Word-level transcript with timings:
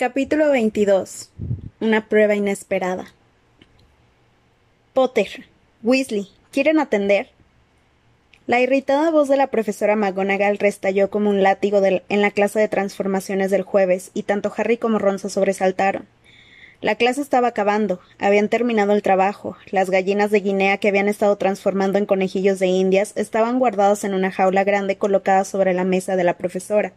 Capítulo 0.00 0.48
22. 0.48 1.28
Una 1.80 2.08
prueba 2.08 2.34
inesperada. 2.34 3.12
Potter, 4.94 5.44
Weasley, 5.82 6.30
¿quieren 6.50 6.78
atender? 6.78 7.28
La 8.46 8.60
irritada 8.60 9.10
voz 9.10 9.28
de 9.28 9.36
la 9.36 9.48
profesora 9.48 9.96
McGonagall 9.96 10.56
restalló 10.56 11.10
como 11.10 11.28
un 11.28 11.42
látigo 11.42 11.82
en 11.84 12.22
la 12.22 12.30
clase 12.30 12.58
de 12.58 12.68
transformaciones 12.68 13.50
del 13.50 13.60
jueves, 13.60 14.10
y 14.14 14.22
tanto 14.22 14.50
Harry 14.56 14.78
como 14.78 14.98
Ron 14.98 15.18
se 15.18 15.28
sobresaltaron. 15.28 16.06
La 16.80 16.94
clase 16.94 17.20
estaba 17.20 17.48
acabando, 17.48 18.00
habían 18.18 18.48
terminado 18.48 18.94
el 18.94 19.02
trabajo, 19.02 19.58
las 19.70 19.90
gallinas 19.90 20.30
de 20.30 20.40
Guinea 20.40 20.78
que 20.78 20.88
habían 20.88 21.08
estado 21.08 21.36
transformando 21.36 21.98
en 21.98 22.06
conejillos 22.06 22.58
de 22.58 22.68
indias 22.68 23.12
estaban 23.16 23.58
guardadas 23.58 24.04
en 24.04 24.14
una 24.14 24.32
jaula 24.32 24.64
grande 24.64 24.96
colocada 24.96 25.44
sobre 25.44 25.74
la 25.74 25.84
mesa 25.84 26.16
de 26.16 26.24
la 26.24 26.38
profesora. 26.38 26.94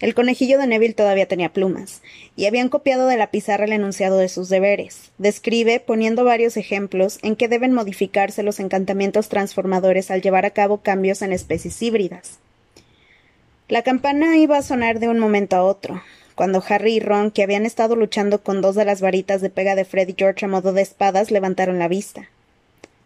El 0.00 0.14
conejillo 0.14 0.58
de 0.58 0.66
Neville 0.66 0.94
todavía 0.94 1.26
tenía 1.26 1.52
plumas, 1.52 2.02
y 2.36 2.46
habían 2.46 2.68
copiado 2.68 3.06
de 3.06 3.16
la 3.16 3.30
pizarra 3.30 3.64
el 3.64 3.72
enunciado 3.72 4.18
de 4.18 4.28
sus 4.28 4.48
deberes. 4.48 5.12
Describe, 5.18 5.80
poniendo 5.80 6.24
varios 6.24 6.56
ejemplos, 6.56 7.18
en 7.22 7.36
qué 7.36 7.48
deben 7.48 7.72
modificarse 7.72 8.42
los 8.42 8.58
encantamientos 8.60 9.28
transformadores 9.28 10.10
al 10.10 10.20
llevar 10.20 10.46
a 10.46 10.50
cabo 10.50 10.78
cambios 10.78 11.22
en 11.22 11.32
especies 11.32 11.80
híbridas. 11.80 12.38
La 13.68 13.82
campana 13.82 14.36
iba 14.36 14.58
a 14.58 14.62
sonar 14.62 14.98
de 14.98 15.08
un 15.08 15.18
momento 15.18 15.56
a 15.56 15.62
otro, 15.62 16.02
cuando 16.34 16.62
Harry 16.68 16.96
y 16.96 17.00
Ron, 17.00 17.30
que 17.30 17.42
habían 17.42 17.64
estado 17.64 17.94
luchando 17.94 18.42
con 18.42 18.60
dos 18.60 18.74
de 18.74 18.84
las 18.84 19.00
varitas 19.00 19.40
de 19.40 19.50
pega 19.50 19.74
de 19.76 19.84
Fred 19.84 20.08
y 20.08 20.14
George 20.18 20.44
a 20.44 20.48
modo 20.48 20.72
de 20.72 20.82
espadas, 20.82 21.30
levantaron 21.30 21.78
la 21.78 21.88
vista. 21.88 22.28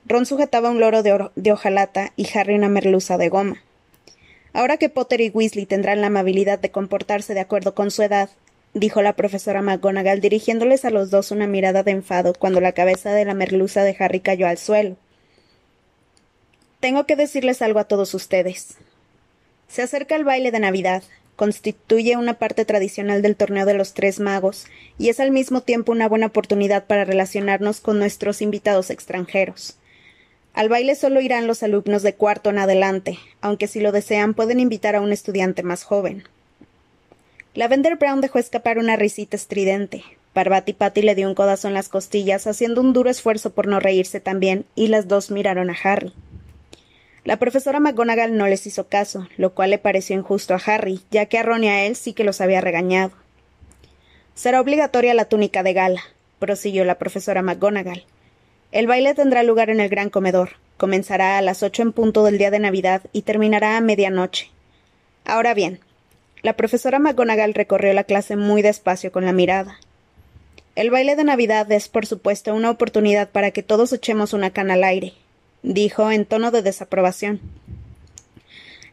Ron 0.06 0.24
sujetaba 0.24 0.70
un 0.70 0.80
loro 0.80 1.02
de, 1.02 1.28
de 1.36 1.52
hojalata 1.52 2.12
y 2.16 2.26
Harry 2.36 2.54
una 2.54 2.70
merluza 2.70 3.18
de 3.18 3.28
goma. 3.28 3.62
Ahora 4.52 4.76
que 4.76 4.88
Potter 4.88 5.20
y 5.20 5.30
Weasley 5.30 5.66
tendrán 5.66 6.00
la 6.00 6.06
amabilidad 6.08 6.58
de 6.58 6.70
comportarse 6.70 7.34
de 7.34 7.40
acuerdo 7.40 7.74
con 7.74 7.90
su 7.90 8.02
edad, 8.02 8.30
dijo 8.74 9.02
la 9.02 9.14
profesora 9.14 9.62
McGonagall 9.62 10.20
dirigiéndoles 10.20 10.84
a 10.84 10.90
los 10.90 11.10
dos 11.10 11.30
una 11.30 11.46
mirada 11.46 11.82
de 11.82 11.92
enfado 11.92 12.32
cuando 12.32 12.60
la 12.60 12.72
cabeza 12.72 13.12
de 13.12 13.24
la 13.24 13.34
merluza 13.34 13.82
de 13.82 13.96
Harry 13.98 14.20
cayó 14.20 14.46
al 14.46 14.58
suelo. 14.58 14.96
Tengo 16.80 17.06
que 17.06 17.16
decirles 17.16 17.62
algo 17.62 17.80
a 17.80 17.84
todos 17.84 18.14
ustedes. 18.14 18.76
Se 19.68 19.82
acerca 19.82 20.16
el 20.16 20.24
baile 20.24 20.50
de 20.50 20.60
Navidad, 20.60 21.02
constituye 21.38 22.16
una 22.16 22.34
parte 22.34 22.64
tradicional 22.64 23.22
del 23.22 23.36
torneo 23.36 23.64
de 23.64 23.74
los 23.74 23.94
tres 23.94 24.18
magos, 24.18 24.66
y 24.98 25.08
es 25.08 25.20
al 25.20 25.30
mismo 25.30 25.60
tiempo 25.60 25.92
una 25.92 26.08
buena 26.08 26.26
oportunidad 26.26 26.86
para 26.86 27.04
relacionarnos 27.04 27.80
con 27.80 27.98
nuestros 27.98 28.42
invitados 28.42 28.90
extranjeros. 28.90 29.77
Al 30.58 30.68
baile 30.68 30.96
solo 30.96 31.20
irán 31.20 31.46
los 31.46 31.62
alumnos 31.62 32.02
de 32.02 32.16
cuarto 32.16 32.50
en 32.50 32.58
adelante, 32.58 33.16
aunque 33.40 33.68
si 33.68 33.78
lo 33.78 33.92
desean 33.92 34.34
pueden 34.34 34.58
invitar 34.58 34.96
a 34.96 35.00
un 35.00 35.12
estudiante 35.12 35.62
más 35.62 35.84
joven. 35.84 36.24
Lavender 37.54 37.94
Brown 37.94 38.20
dejó 38.20 38.40
escapar 38.40 38.78
una 38.78 38.96
risita 38.96 39.36
estridente. 39.36 40.02
Parvati 40.32 40.72
Patty 40.72 41.02
le 41.02 41.14
dio 41.14 41.28
un 41.28 41.36
codazo 41.36 41.68
en 41.68 41.74
las 41.74 41.88
costillas, 41.88 42.48
haciendo 42.48 42.80
un 42.80 42.92
duro 42.92 43.08
esfuerzo 43.08 43.50
por 43.50 43.68
no 43.68 43.78
reírse 43.78 44.18
también, 44.18 44.64
y 44.74 44.88
las 44.88 45.06
dos 45.06 45.30
miraron 45.30 45.70
a 45.70 45.76
Harry. 45.80 46.12
La 47.22 47.36
profesora 47.36 47.78
McGonagall 47.78 48.36
no 48.36 48.48
les 48.48 48.66
hizo 48.66 48.88
caso, 48.88 49.28
lo 49.36 49.54
cual 49.54 49.70
le 49.70 49.78
pareció 49.78 50.16
injusto 50.16 50.54
a 50.54 50.60
Harry, 50.66 51.02
ya 51.12 51.26
que 51.26 51.38
a 51.38 51.44
Ron 51.44 51.62
y 51.62 51.68
a 51.68 51.86
él 51.86 51.94
sí 51.94 52.14
que 52.14 52.24
los 52.24 52.40
había 52.40 52.60
regañado. 52.60 53.12
Será 54.34 54.60
obligatoria 54.60 55.14
la 55.14 55.26
túnica 55.26 55.62
de 55.62 55.72
gala, 55.72 56.02
prosiguió 56.40 56.84
la 56.84 56.98
profesora 56.98 57.42
McGonagall. 57.42 58.02
El 58.70 58.86
baile 58.86 59.14
tendrá 59.14 59.42
lugar 59.42 59.70
en 59.70 59.80
el 59.80 59.88
gran 59.88 60.10
comedor. 60.10 60.50
Comenzará 60.76 61.38
a 61.38 61.42
las 61.42 61.62
ocho 61.62 61.82
en 61.82 61.92
punto 61.92 62.22
del 62.22 62.36
día 62.36 62.50
de 62.50 62.58
Navidad 62.58 63.02
y 63.12 63.22
terminará 63.22 63.76
a 63.76 63.80
medianoche. 63.80 64.50
Ahora 65.24 65.54
bien, 65.54 65.80
la 66.42 66.52
profesora 66.52 66.98
McGonagall 66.98 67.54
recorrió 67.54 67.92
la 67.94 68.04
clase 68.04 68.36
muy 68.36 68.62
despacio 68.62 69.10
con 69.10 69.24
la 69.24 69.32
mirada. 69.32 69.78
El 70.76 70.90
baile 70.90 71.16
de 71.16 71.24
Navidad 71.24 71.70
es, 71.72 71.88
por 71.88 72.06
supuesto, 72.06 72.54
una 72.54 72.70
oportunidad 72.70 73.30
para 73.30 73.50
que 73.50 73.62
todos 73.62 73.92
echemos 73.92 74.32
una 74.32 74.50
cana 74.50 74.74
al 74.74 74.84
aire, 74.84 75.14
dijo 75.62 76.10
en 76.12 76.26
tono 76.26 76.50
de 76.50 76.62
desaprobación. 76.62 77.40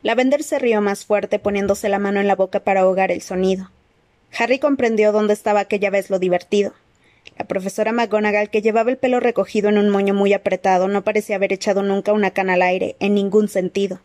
La 0.01 0.15
vender 0.15 0.43
se 0.43 0.57
rió 0.57 0.81
más 0.81 1.05
fuerte 1.05 1.37
poniéndose 1.37 1.89
la 1.89 1.99
mano 1.99 2.19
en 2.19 2.27
la 2.27 2.35
boca 2.35 2.61
para 2.61 2.81
ahogar 2.81 3.11
el 3.11 3.21
sonido. 3.21 3.69
Harry 4.37 4.57
comprendió 4.57 5.11
dónde 5.11 5.33
estaba 5.33 5.59
aquella 5.59 5.89
vez 5.89 6.09
lo 6.09 6.17
divertido. 6.17 6.73
La 7.37 7.45
profesora 7.45 7.91
McGonagall, 7.91 8.49
que 8.49 8.61
llevaba 8.61 8.91
el 8.91 8.97
pelo 8.97 9.19
recogido 9.19 9.69
en 9.69 9.77
un 9.77 9.89
moño 9.89 10.13
muy 10.13 10.31
apretado, 10.33 10.87
no 10.87 11.03
parecía 11.03 11.35
haber 11.35 11.51
echado 11.51 11.83
nunca 11.83 12.13
una 12.13 12.31
cana 12.31 12.53
al 12.53 12.61
aire, 12.61 12.95
en 12.99 13.13
ningún 13.13 13.49
sentido. 13.49 13.99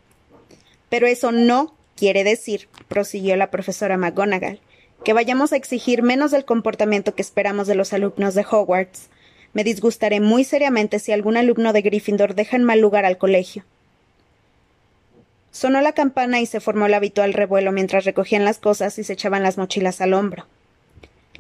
Pero 0.89 1.07
eso 1.07 1.31
no 1.31 1.75
quiere 1.97 2.25
decir, 2.25 2.69
prosiguió 2.89 3.37
la 3.37 3.51
profesora 3.51 3.97
McGonagall, 3.97 4.61
que 5.05 5.13
vayamos 5.13 5.53
a 5.53 5.57
exigir 5.57 6.03
menos 6.03 6.33
del 6.33 6.45
comportamiento 6.45 7.15
que 7.15 7.23
esperamos 7.23 7.67
de 7.67 7.77
los 7.77 7.93
alumnos 7.93 8.35
de 8.35 8.45
Hogwarts. 8.51 9.09
Me 9.53 9.65
disgustaré 9.65 10.21
muy 10.21 10.45
seriamente 10.45 10.99
si 10.99 11.13
algún 11.13 11.37
alumno 11.37 11.73
de 11.73 11.83
Gryffindor 11.83 12.35
deja 12.35 12.57
en 12.57 12.65
mal 12.65 12.81
lugar 12.81 13.05
al 13.05 13.19
colegio. 13.19 13.65
Sonó 15.53 15.81
la 15.81 15.93
campana 15.93 16.41
y 16.41 16.47
se 16.47 16.61
formó 16.61 16.87
el 16.87 16.95
habitual 16.95 17.33
revuelo 17.33 17.73
mientras 17.73 18.05
recogían 18.05 18.45
las 18.45 18.59
cosas 18.59 18.99
y 18.99 19.05
se 19.05 19.15
echaban 19.15 19.43
las 19.43 19.59
mochilas 19.59 20.01
al 20.01 20.15
hombro. 20.15 20.47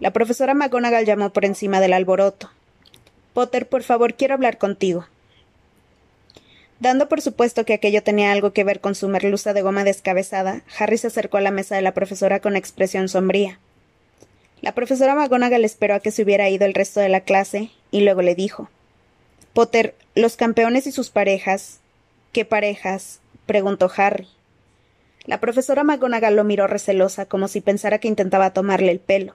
La 0.00 0.14
profesora 0.14 0.54
McGonagall 0.54 1.04
llamó 1.04 1.30
por 1.30 1.44
encima 1.44 1.78
del 1.78 1.92
alboroto. 1.92 2.50
Potter, 3.34 3.68
por 3.68 3.82
favor, 3.82 4.14
quiero 4.14 4.32
hablar 4.32 4.56
contigo. 4.56 5.06
Dando 6.80 7.06
por 7.10 7.20
supuesto 7.20 7.66
que 7.66 7.74
aquello 7.74 8.02
tenía 8.02 8.32
algo 8.32 8.54
que 8.54 8.64
ver 8.64 8.80
con 8.80 8.94
su 8.94 9.08
merluza 9.08 9.52
de 9.52 9.60
goma 9.60 9.84
descabezada, 9.84 10.62
Harry 10.78 10.96
se 10.96 11.08
acercó 11.08 11.36
a 11.36 11.42
la 11.42 11.50
mesa 11.50 11.76
de 11.76 11.82
la 11.82 11.92
profesora 11.92 12.40
con 12.40 12.56
expresión 12.56 13.10
sombría. 13.10 13.58
La 14.62 14.72
profesora 14.72 15.14
McGonagall 15.14 15.66
esperó 15.66 15.94
a 15.94 16.00
que 16.00 16.10
se 16.10 16.22
hubiera 16.22 16.48
ido 16.48 16.64
el 16.64 16.72
resto 16.72 17.00
de 17.00 17.10
la 17.10 17.20
clase 17.20 17.70
y 17.90 18.00
luego 18.00 18.22
le 18.22 18.34
dijo: 18.34 18.70
Potter, 19.52 19.94
los 20.14 20.36
campeones 20.36 20.86
y 20.86 20.92
sus 20.92 21.10
parejas. 21.10 21.80
¿Qué 22.32 22.46
parejas? 22.46 23.20
preguntó 23.44 23.90
Harry. 23.94 24.28
La 25.26 25.40
profesora 25.40 25.84
McGonagall 25.84 26.36
lo 26.36 26.44
miró 26.44 26.66
recelosa, 26.66 27.26
como 27.26 27.48
si 27.48 27.60
pensara 27.60 27.98
que 27.98 28.08
intentaba 28.08 28.54
tomarle 28.54 28.92
el 28.92 29.00
pelo. 29.00 29.34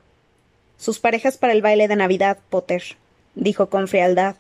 Sus 0.78 1.00
parejas 1.00 1.38
para 1.38 1.54
el 1.54 1.62
baile 1.62 1.88
de 1.88 1.96
Navidad, 1.96 2.38
Potter, 2.50 2.84
dijo 3.36 3.70
con 3.70 3.88
frialdad. 3.88 4.36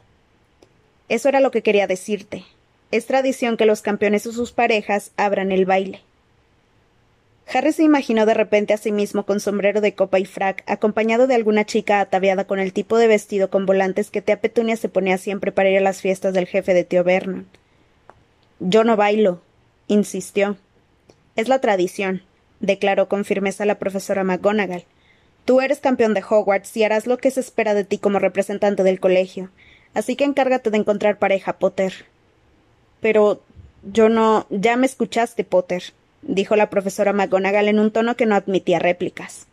Eso 1.09 1.29
era 1.29 1.39
lo 1.39 1.51
que 1.51 1.61
quería 1.61 1.87
decirte. 1.87 2.43
Es 2.91 3.05
tradición 3.05 3.57
que 3.57 3.65
los 3.65 3.81
campeones 3.81 4.25
y 4.25 4.31
sus 4.31 4.51
parejas 4.51 5.11
abran 5.17 5.51
el 5.51 5.65
baile. 5.65 6.01
Harry 7.53 7.73
se 7.73 7.83
imaginó 7.83 8.25
de 8.25 8.33
repente 8.33 8.73
a 8.73 8.77
sí 8.77 8.91
mismo 8.91 9.25
con 9.25 9.39
sombrero 9.39 9.79
de 9.79 9.93
copa 9.93 10.19
y 10.19 10.25
frac, 10.25 10.63
acompañado 10.65 11.27
de 11.27 11.35
alguna 11.35 11.65
chica 11.65 11.99
ataviada 11.99 12.45
con 12.45 12.59
el 12.59 12.73
tipo 12.73 12.97
de 12.97 13.07
vestido 13.07 13.49
con 13.49 13.65
volantes 13.65 14.09
que 14.09 14.21
tía 14.21 14.41
Petunia 14.41 14.77
se 14.77 14.89
ponía 14.89 15.17
siempre 15.17 15.51
para 15.51 15.69
ir 15.69 15.77
a 15.77 15.81
las 15.81 16.01
fiestas 16.01 16.33
del 16.33 16.47
jefe 16.47 16.73
de 16.73 16.83
tío 16.83 17.03
Vernon. 17.03 17.45
Yo 18.59 18.83
no 18.83 18.95
bailo, 18.95 19.41
insistió. 19.87 20.57
Es 21.35 21.47
la 21.47 21.59
tradición, 21.59 22.23
declaró 22.61 23.07
con 23.07 23.25
firmeza 23.25 23.65
la 23.65 23.77
profesora 23.77 24.23
McGonagall. 24.23 24.85
Tú 25.45 25.61
eres 25.61 25.79
campeón 25.79 26.15
de 26.15 26.23
Hogwarts 26.27 26.75
y 26.75 26.83
harás 26.83 27.05
lo 27.05 27.17
que 27.17 27.31
se 27.31 27.39
espera 27.39 27.73
de 27.73 27.83
ti 27.83 27.99
como 27.99 28.19
representante 28.19 28.83
del 28.83 28.99
colegio. 28.99 29.49
Así 29.93 30.15
que 30.15 30.23
encárgate 30.23 30.71
de 30.71 30.77
encontrar 30.77 31.19
pareja, 31.19 31.53
Potter. 31.53 32.05
Pero 32.99 33.41
yo 33.83 34.09
no. 34.09 34.47
Ya 34.49 34.75
me 34.75 34.87
escuchaste, 34.87 35.43
Potter, 35.43 35.83
dijo 36.23 36.55
la 36.55 36.69
profesora 36.69 37.13
McGonagall 37.13 37.67
en 37.67 37.79
un 37.79 37.91
tono 37.91 38.15
que 38.15 38.25
no 38.25 38.35
admitía 38.35 38.79
réplicas. 38.79 39.45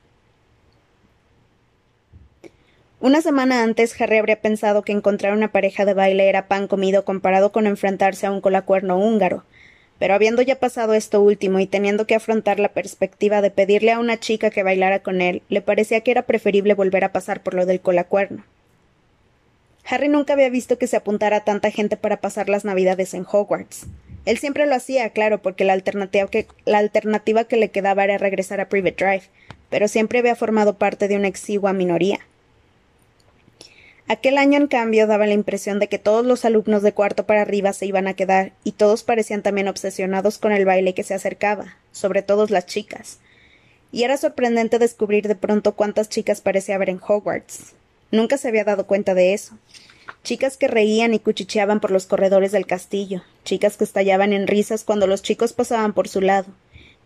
Una 3.03 3.21
semana 3.21 3.65
antes, 3.65 4.01
Harry 4.01 4.19
habría 4.19 4.41
pensado 4.41 4.83
que 4.83 4.93
encontrar 4.93 5.37
una 5.37 5.51
pareja 5.51 5.85
de 5.85 5.93
baile 5.93 6.29
era 6.29 6.47
pan 6.47 6.69
comido 6.69 7.05
comparado 7.05 7.51
con 7.51 7.67
enfrentarse 7.67 8.27
a 8.27 8.31
un 8.31 8.41
colacuerno 8.41 8.97
húngaro, 8.97 9.43
pero 10.03 10.15
habiendo 10.15 10.43
ya 10.43 10.59
pasado 10.59 10.95
esto 10.95 11.23
último 11.23 11.61
y 11.61 11.69
teniendo 11.69 12.09
que 12.09 12.17
afrontar 12.17 12.59
la 12.59 12.71
perspectiva 12.71 13.41
de 13.41 13.53
pedirle 13.53 13.93
a 13.93 14.01
una 14.01 14.19
chica 14.19 14.51
que 14.51 14.65
bailara 14.65 14.99
con 14.99 15.21
él, 15.21 15.43
le 15.49 15.61
parecía 15.61 16.01
que 16.01 16.11
era 16.11 16.23
preferible 16.23 16.75
volver 16.75 17.05
a 17.05 17.13
pasar 17.13 17.41
por 17.41 17.55
lo 17.55 17.67
del 17.67 17.81
colacuerno. 17.81 18.45
Harry 19.89 20.09
nunca 20.09 20.33
había 20.33 20.51
visto 20.51 20.77
que 20.77 20.89
se 20.89 20.97
apuntara 20.97 21.45
tanta 21.45 21.71
gente 21.71 21.97
para 21.97 22.21
pasar 22.21 22.49
las 22.49 22.65
navidades 22.65 23.15
en 23.15 23.25
Hogwarts. 23.31 23.87
Él 24.25 24.39
siempre 24.39 24.67
lo 24.67 24.75
hacía, 24.75 25.09
claro, 25.11 25.41
porque 25.41 25.65
la 25.65 25.75
alternativa 25.75 26.27
que, 26.27 26.49
la 26.65 26.79
alternativa 26.79 27.45
que 27.45 27.57
le 27.57 27.71
quedaba 27.71 28.03
era 28.03 28.19
regresar 28.19 28.61
a 28.61 28.69
Private 28.69 29.05
Drive, 29.05 29.25
pero 29.71 29.87
siempre 29.87 30.19
había 30.19 30.35
formado 30.35 30.79
parte 30.79 31.07
de 31.07 31.15
una 31.15 31.29
exigua 31.29 31.73
minoría. 31.73 32.19
Aquel 34.13 34.37
año, 34.37 34.59
en 34.59 34.67
cambio, 34.67 35.07
daba 35.07 35.27
la 35.27 35.33
impresión 35.33 35.79
de 35.79 35.89
que 35.89 35.99
todos 35.99 36.27
los 36.27 36.45
alumnos 36.45 36.83
de 36.83 36.93
cuarto 36.93 37.25
para 37.25 37.41
arriba 37.41 37.73
se 37.73 37.87
iban 37.87 38.07
a 38.07 38.13
quedar, 38.13 38.53
y 38.63 38.73
todos 38.73 39.05
parecían 39.05 39.41
también 39.41 39.69
obsesionados 39.69 40.37
con 40.37 40.53
el 40.53 40.67
baile 40.67 40.93
que 40.93 41.03
se 41.03 41.15
acercaba, 41.15 41.79
sobre 41.93 42.21
todo 42.21 42.47
las 42.49 42.67
chicas. 42.67 43.21
Y 43.91 44.03
era 44.03 44.19
sorprendente 44.19 44.79
descubrir 44.79 45.29
de 45.29 45.35
pronto 45.35 45.73
cuántas 45.73 46.11
chicas 46.11 46.43
parecía 46.43 46.75
haber 46.75 46.91
en 46.91 47.01
Hogwarts. 47.01 47.73
Nunca 48.11 48.37
se 48.37 48.49
había 48.49 48.65
dado 48.65 48.87
cuenta 48.87 49.15
de 49.15 49.33
eso. 49.33 49.57
Chicas 50.23 50.59
que 50.59 50.69
reían 50.69 51.15
y 51.15 51.19
cuchicheaban 51.19 51.81
por 51.81 51.91
los 51.91 52.05
corredores 52.05 52.53
del 52.53 52.67
castillo, 52.67 53.23
chicas 53.45 53.79
que 53.79 53.85
estallaban 53.85 54.35
en 54.35 54.47
risas 54.47 54.85
cuando 54.85 55.07
los 55.07 55.23
chicos 55.23 55.55
pasaban 55.55 55.95
por 55.95 56.07
su 56.07 56.21
lado, 56.21 56.49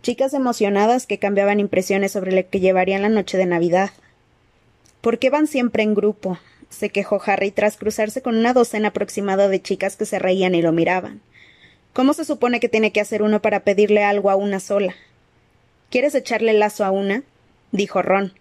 chicas 0.02 0.34
emocionadas 0.34 1.06
que 1.06 1.20
cambiaban 1.20 1.60
impresiones 1.60 2.10
sobre 2.10 2.32
lo 2.32 2.50
que 2.50 2.58
llevarían 2.58 3.02
la 3.02 3.10
noche 3.10 3.38
de 3.38 3.46
Navidad. 3.46 3.90
¿Por 5.02 5.20
qué 5.20 5.30
van 5.30 5.46
siempre 5.46 5.84
en 5.84 5.94
grupo? 5.94 6.36
Se 6.70 6.90
quejó 6.90 7.20
Harry 7.24 7.50
tras 7.50 7.76
cruzarse 7.76 8.22
con 8.22 8.36
una 8.36 8.52
docena 8.52 8.88
aproximada 8.88 9.48
de 9.48 9.62
chicas 9.62 9.96
que 9.96 10.06
se 10.06 10.18
reían 10.18 10.54
y 10.54 10.62
lo 10.62 10.72
miraban. 10.72 11.20
¿Cómo 11.92 12.12
se 12.12 12.24
supone 12.24 12.60
que 12.60 12.68
tiene 12.68 12.92
que 12.92 13.00
hacer 13.00 13.22
uno 13.22 13.40
para 13.40 13.60
pedirle 13.60 14.04
algo 14.04 14.30
a 14.30 14.36
una 14.36 14.60
sola? 14.60 14.94
¿Quieres 15.90 16.14
echarle 16.14 16.52
lazo 16.52 16.84
a 16.84 16.90
una? 16.90 17.22
dijo 17.72 18.02
Ron. 18.02 18.34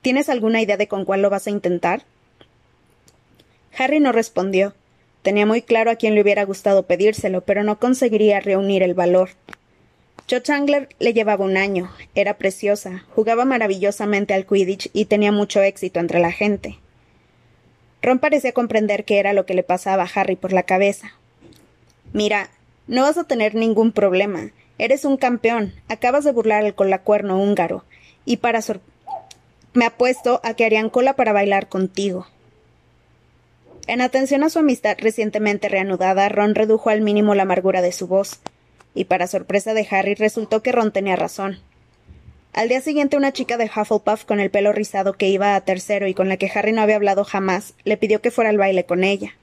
¿Tienes 0.00 0.28
alguna 0.28 0.62
idea 0.62 0.76
de 0.76 0.88
con 0.88 1.04
cuál 1.04 1.22
lo 1.22 1.30
vas 1.30 1.46
a 1.46 1.50
intentar? 1.50 2.04
Harry 3.76 4.00
no 4.00 4.12
respondió. 4.12 4.74
Tenía 5.22 5.46
muy 5.46 5.62
claro 5.62 5.90
a 5.90 5.96
quién 5.96 6.14
le 6.14 6.22
hubiera 6.22 6.44
gustado 6.44 6.84
pedírselo, 6.86 7.42
pero 7.42 7.62
no 7.62 7.78
conseguiría 7.78 8.40
reunir 8.40 8.82
el 8.82 8.94
valor. 8.94 9.30
Cho 10.26 10.40
Chandler 10.40 10.88
le 10.98 11.12
llevaba 11.12 11.44
un 11.44 11.56
año, 11.56 11.90
era 12.14 12.38
preciosa, 12.38 13.04
jugaba 13.14 13.44
maravillosamente 13.44 14.34
al 14.34 14.46
Quidditch 14.46 14.88
y 14.92 15.04
tenía 15.04 15.32
mucho 15.32 15.60
éxito 15.62 16.00
entre 16.00 16.20
la 16.20 16.32
gente. 16.32 16.78
Ron 18.02 18.18
parecía 18.18 18.52
comprender 18.52 19.04
qué 19.04 19.18
era 19.18 19.32
lo 19.32 19.46
que 19.46 19.54
le 19.54 19.62
pasaba 19.62 20.02
a 20.02 20.10
Harry 20.12 20.36
por 20.36 20.52
la 20.52 20.64
cabeza. 20.64 21.12
Mira, 22.12 22.50
no 22.88 23.02
vas 23.02 23.16
a 23.16 23.24
tener 23.24 23.54
ningún 23.54 23.92
problema. 23.92 24.50
Eres 24.78 25.04
un 25.04 25.16
campeón. 25.16 25.72
Acabas 25.88 26.24
de 26.24 26.32
burlar 26.32 26.64
al 26.64 26.74
colacuerno 26.74 27.40
húngaro. 27.40 27.84
Y 28.24 28.38
para 28.38 28.60
sor 28.60 28.80
me 29.72 29.86
apuesto 29.86 30.40
a 30.44 30.54
que 30.54 30.64
harían 30.64 30.90
cola 30.90 31.14
para 31.14 31.32
bailar 31.32 31.68
contigo. 31.68 32.26
En 33.86 34.00
atención 34.00 34.42
a 34.44 34.50
su 34.50 34.58
amistad 34.58 34.96
recientemente 34.98 35.68
reanudada, 35.68 36.28
Ron 36.28 36.54
redujo 36.54 36.90
al 36.90 37.00
mínimo 37.00 37.34
la 37.34 37.42
amargura 37.42 37.82
de 37.82 37.92
su 37.92 38.06
voz. 38.06 38.40
Y 38.94 39.04
para 39.04 39.26
sorpresa 39.26 39.74
de 39.74 39.86
Harry 39.90 40.14
resultó 40.14 40.62
que 40.62 40.72
Ron 40.72 40.92
tenía 40.92 41.16
razón. 41.16 41.60
Al 42.52 42.68
día 42.68 42.82
siguiente 42.82 43.16
una 43.16 43.32
chica 43.32 43.56
de 43.56 43.64
Hufflepuff 43.64 44.26
con 44.26 44.38
el 44.38 44.50
pelo 44.50 44.72
rizado 44.72 45.14
que 45.14 45.28
iba 45.30 45.56
a 45.56 45.60
tercero 45.62 46.06
y 46.06 46.12
con 46.12 46.28
la 46.28 46.36
que 46.36 46.50
Harry 46.54 46.72
no 46.72 46.82
había 46.82 46.96
hablado 46.96 47.24
jamás, 47.24 47.72
le 47.84 47.96
pidió 47.96 48.20
que 48.20 48.30
fuera 48.30 48.50
al 48.50 48.58
baile 48.58 48.84
con 48.84 49.04
ella. 49.04 49.34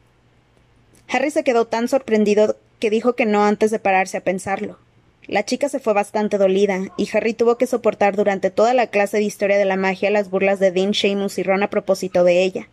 Harry 1.09 1.31
se 1.31 1.43
quedó 1.43 1.65
tan 1.65 1.87
sorprendido 1.87 2.55
que 2.79 2.91
dijo 2.91 3.15
que 3.15 3.25
no 3.25 3.43
antes 3.43 3.71
de 3.71 3.79
pararse 3.79 4.17
a 4.17 4.23
pensarlo. 4.23 4.77
La 5.25 5.43
chica 5.43 5.69
se 5.69 5.79
fue 5.79 5.93
bastante 5.93 6.37
dolida, 6.37 6.81
y 6.97 7.09
Harry 7.11 7.33
tuvo 7.33 7.57
que 7.57 7.65
soportar 7.65 8.15
durante 8.15 8.51
toda 8.51 8.75
la 8.75 8.87
clase 8.87 9.17
de 9.17 9.23
historia 9.23 9.57
de 9.57 9.65
la 9.65 9.75
magia 9.75 10.11
las 10.11 10.29
burlas 10.29 10.59
de 10.59 10.71
Dean, 10.71 10.93
Seamus 10.93 11.39
y 11.39 11.43
Ron 11.43 11.63
a 11.63 11.71
propósito 11.71 12.23
de 12.23 12.43
ella. 12.43 12.69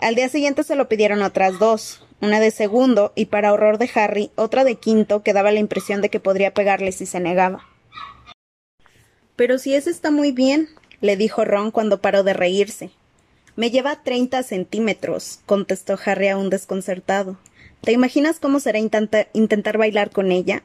Al 0.00 0.16
día 0.16 0.28
siguiente 0.28 0.64
se 0.64 0.74
lo 0.74 0.88
pidieron 0.88 1.22
otras 1.22 1.60
dos, 1.60 2.04
una 2.20 2.40
de 2.40 2.50
segundo 2.50 3.12
y, 3.14 3.26
para 3.26 3.52
horror 3.52 3.78
de 3.78 3.90
Harry, 3.94 4.32
otra 4.34 4.64
de 4.64 4.74
quinto 4.74 5.22
que 5.22 5.32
daba 5.32 5.52
la 5.52 5.60
impresión 5.60 6.02
de 6.02 6.08
que 6.08 6.18
podría 6.18 6.52
pegarle 6.52 6.90
si 6.90 7.06
se 7.06 7.20
negaba. 7.20 7.64
Pero 9.40 9.58
si 9.58 9.74
ese 9.74 9.88
está 9.88 10.10
muy 10.10 10.32
bien, 10.32 10.68
le 11.00 11.16
dijo 11.16 11.46
Ron 11.46 11.70
cuando 11.70 12.02
paró 12.02 12.22
de 12.24 12.34
reírse. 12.34 12.90
Me 13.56 13.70
lleva 13.70 14.02
treinta 14.02 14.42
centímetros, 14.42 15.40
contestó 15.46 15.98
Harry 16.04 16.28
aún 16.28 16.50
desconcertado. 16.50 17.38
¿Te 17.80 17.92
imaginas 17.92 18.38
cómo 18.38 18.60
será 18.60 18.78
intentar 18.78 19.78
bailar 19.78 20.10
con 20.10 20.30
ella? 20.30 20.62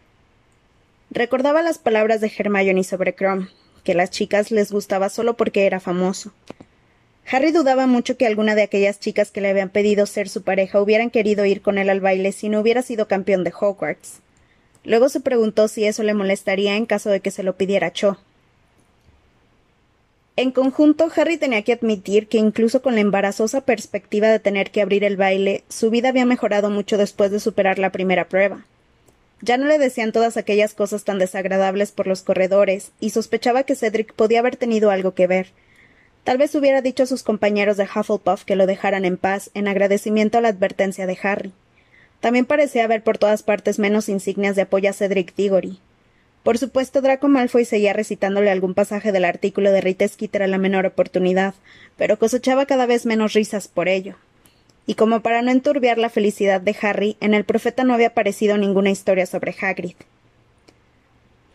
Recordaba 1.09 1.61
las 1.61 1.77
palabras 1.77 2.19
de 2.19 2.29
Hermione 2.37 2.83
sobre 2.83 3.15
Crom, 3.15 3.47
que 3.85 3.93
a 3.93 3.95
las 3.95 4.11
chicas 4.11 4.51
les 4.51 4.73
gustaba 4.73 5.07
solo 5.07 5.37
porque 5.37 5.65
era 5.65 5.79
famoso. 5.79 6.33
Harry 7.31 7.53
dudaba 7.53 7.87
mucho 7.87 8.17
que 8.17 8.27
alguna 8.27 8.55
de 8.55 8.63
aquellas 8.63 8.99
chicas 8.99 9.31
que 9.31 9.39
le 9.39 9.51
habían 9.51 9.69
pedido 9.69 10.05
ser 10.05 10.27
su 10.27 10.41
pareja 10.41 10.81
hubieran 10.81 11.11
querido 11.11 11.45
ir 11.45 11.61
con 11.61 11.77
él 11.77 11.89
al 11.89 12.01
baile 12.01 12.33
si 12.33 12.49
no 12.49 12.59
hubiera 12.59 12.81
sido 12.81 13.07
campeón 13.07 13.45
de 13.45 13.53
Hogwarts. 13.57 14.19
Luego 14.83 15.07
se 15.07 15.21
preguntó 15.21 15.69
si 15.69 15.85
eso 15.85 16.03
le 16.03 16.13
molestaría 16.13 16.75
en 16.75 16.85
caso 16.85 17.09
de 17.09 17.21
que 17.21 17.31
se 17.31 17.41
lo 17.41 17.55
pidiera 17.55 17.93
Cho. 17.93 18.17
En 20.37 20.51
conjunto, 20.51 21.09
Harry 21.15 21.37
tenía 21.37 21.61
que 21.61 21.71
admitir 21.71 22.27
que 22.27 22.37
incluso 22.37 22.81
con 22.81 22.95
la 22.95 23.01
embarazosa 23.01 23.61
perspectiva 23.61 24.27
de 24.27 24.39
tener 24.39 24.69
que 24.69 24.81
abrir 24.81 25.05
el 25.05 25.15
baile, 25.15 25.63
su 25.69 25.89
vida 25.89 26.09
había 26.09 26.25
mejorado 26.25 26.69
mucho 26.69 26.97
después 26.97 27.31
de 27.31 27.39
superar 27.39 27.79
la 27.79 27.91
primera 27.91 28.27
prueba. 28.27 28.65
Ya 29.41 29.57
no 29.57 29.65
le 29.65 29.79
decían 29.79 30.11
todas 30.11 30.35
aquellas 30.35 30.73
cosas 30.73 31.05
tan 31.05 31.19
desagradables 31.19 31.93
por 31.93 32.07
los 32.07 32.21
corredores, 32.21 32.91
y 32.99 33.11
sospechaba 33.11 33.63
que 33.63 33.75
Cedric 33.75 34.13
podía 34.13 34.39
haber 34.39 34.57
tenido 34.57 34.91
algo 34.91 35.13
que 35.13 35.27
ver. 35.27 35.47
Tal 36.25 36.37
vez 36.37 36.53
hubiera 36.55 36.81
dicho 36.81 37.03
a 37.03 37.05
sus 37.05 37.23
compañeros 37.23 37.77
de 37.77 37.83
Hufflepuff 37.83 38.43
que 38.43 38.57
lo 38.57 38.65
dejaran 38.65 39.05
en 39.05 39.15
paz, 39.15 39.51
en 39.53 39.69
agradecimiento 39.69 40.37
a 40.37 40.41
la 40.41 40.49
advertencia 40.49 41.05
de 41.05 41.17
Harry. 41.23 41.53
También 42.19 42.45
parecía 42.45 42.83
haber 42.83 43.03
por 43.03 43.17
todas 43.17 43.43
partes 43.43 43.79
menos 43.79 44.09
insignias 44.09 44.55
de 44.55 44.63
apoyo 44.63 44.89
a 44.89 44.93
Cedric 44.93 45.33
Diggory. 45.35 45.79
Por 46.45 46.59
supuesto, 46.59 47.01
Draco 47.01 47.27
Malfoy 47.27 47.65
seguía 47.65 47.93
recitándole 47.93 48.51
algún 48.51 48.75
pasaje 48.75 49.11
del 49.11 49.25
artículo 49.25 49.71
de 49.71 49.81
Rita 49.81 50.07
Skeeter 50.07 50.43
a 50.43 50.47
la 50.47 50.59
menor 50.59 50.85
oportunidad, 50.85 51.55
pero 51.97 52.19
cosechaba 52.19 52.67
cada 52.67 52.85
vez 52.85 53.07
menos 53.07 53.33
risas 53.33 53.67
por 53.67 53.89
ello. 53.89 54.13
Y 54.85 54.93
como 54.93 55.21
para 55.21 55.41
no 55.41 55.49
enturbiar 55.49 55.97
la 55.97 56.11
felicidad 56.11 56.61
de 56.61 56.75
Harry, 56.83 57.17
en 57.19 57.33
el 57.33 57.45
profeta 57.45 57.83
no 57.83 57.95
había 57.95 58.09
aparecido 58.09 58.59
ninguna 58.59 58.91
historia 58.91 59.25
sobre 59.25 59.55
Hagrid. 59.59 59.95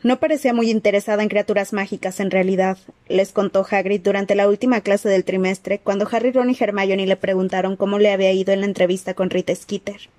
No 0.02 0.18
parecía 0.18 0.52
muy 0.52 0.72
interesada 0.72 1.22
en 1.22 1.28
criaturas 1.28 1.72
mágicas 1.72 2.18
en 2.18 2.32
realidad, 2.32 2.76
les 3.08 3.30
contó 3.30 3.64
Hagrid 3.70 4.00
durante 4.00 4.34
la 4.34 4.48
última 4.48 4.80
clase 4.80 5.08
del 5.08 5.22
trimestre, 5.22 5.78
cuando 5.78 6.08
Harry, 6.10 6.32
Ron 6.32 6.50
y 6.50 6.56
Hermione 6.58 7.06
le 7.06 7.14
preguntaron 7.14 7.76
cómo 7.76 8.00
le 8.00 8.10
había 8.10 8.32
ido 8.32 8.52
en 8.52 8.62
la 8.62 8.66
entrevista 8.66 9.14
con 9.14 9.30
Rita 9.30 9.54
Skeeter. 9.54 10.10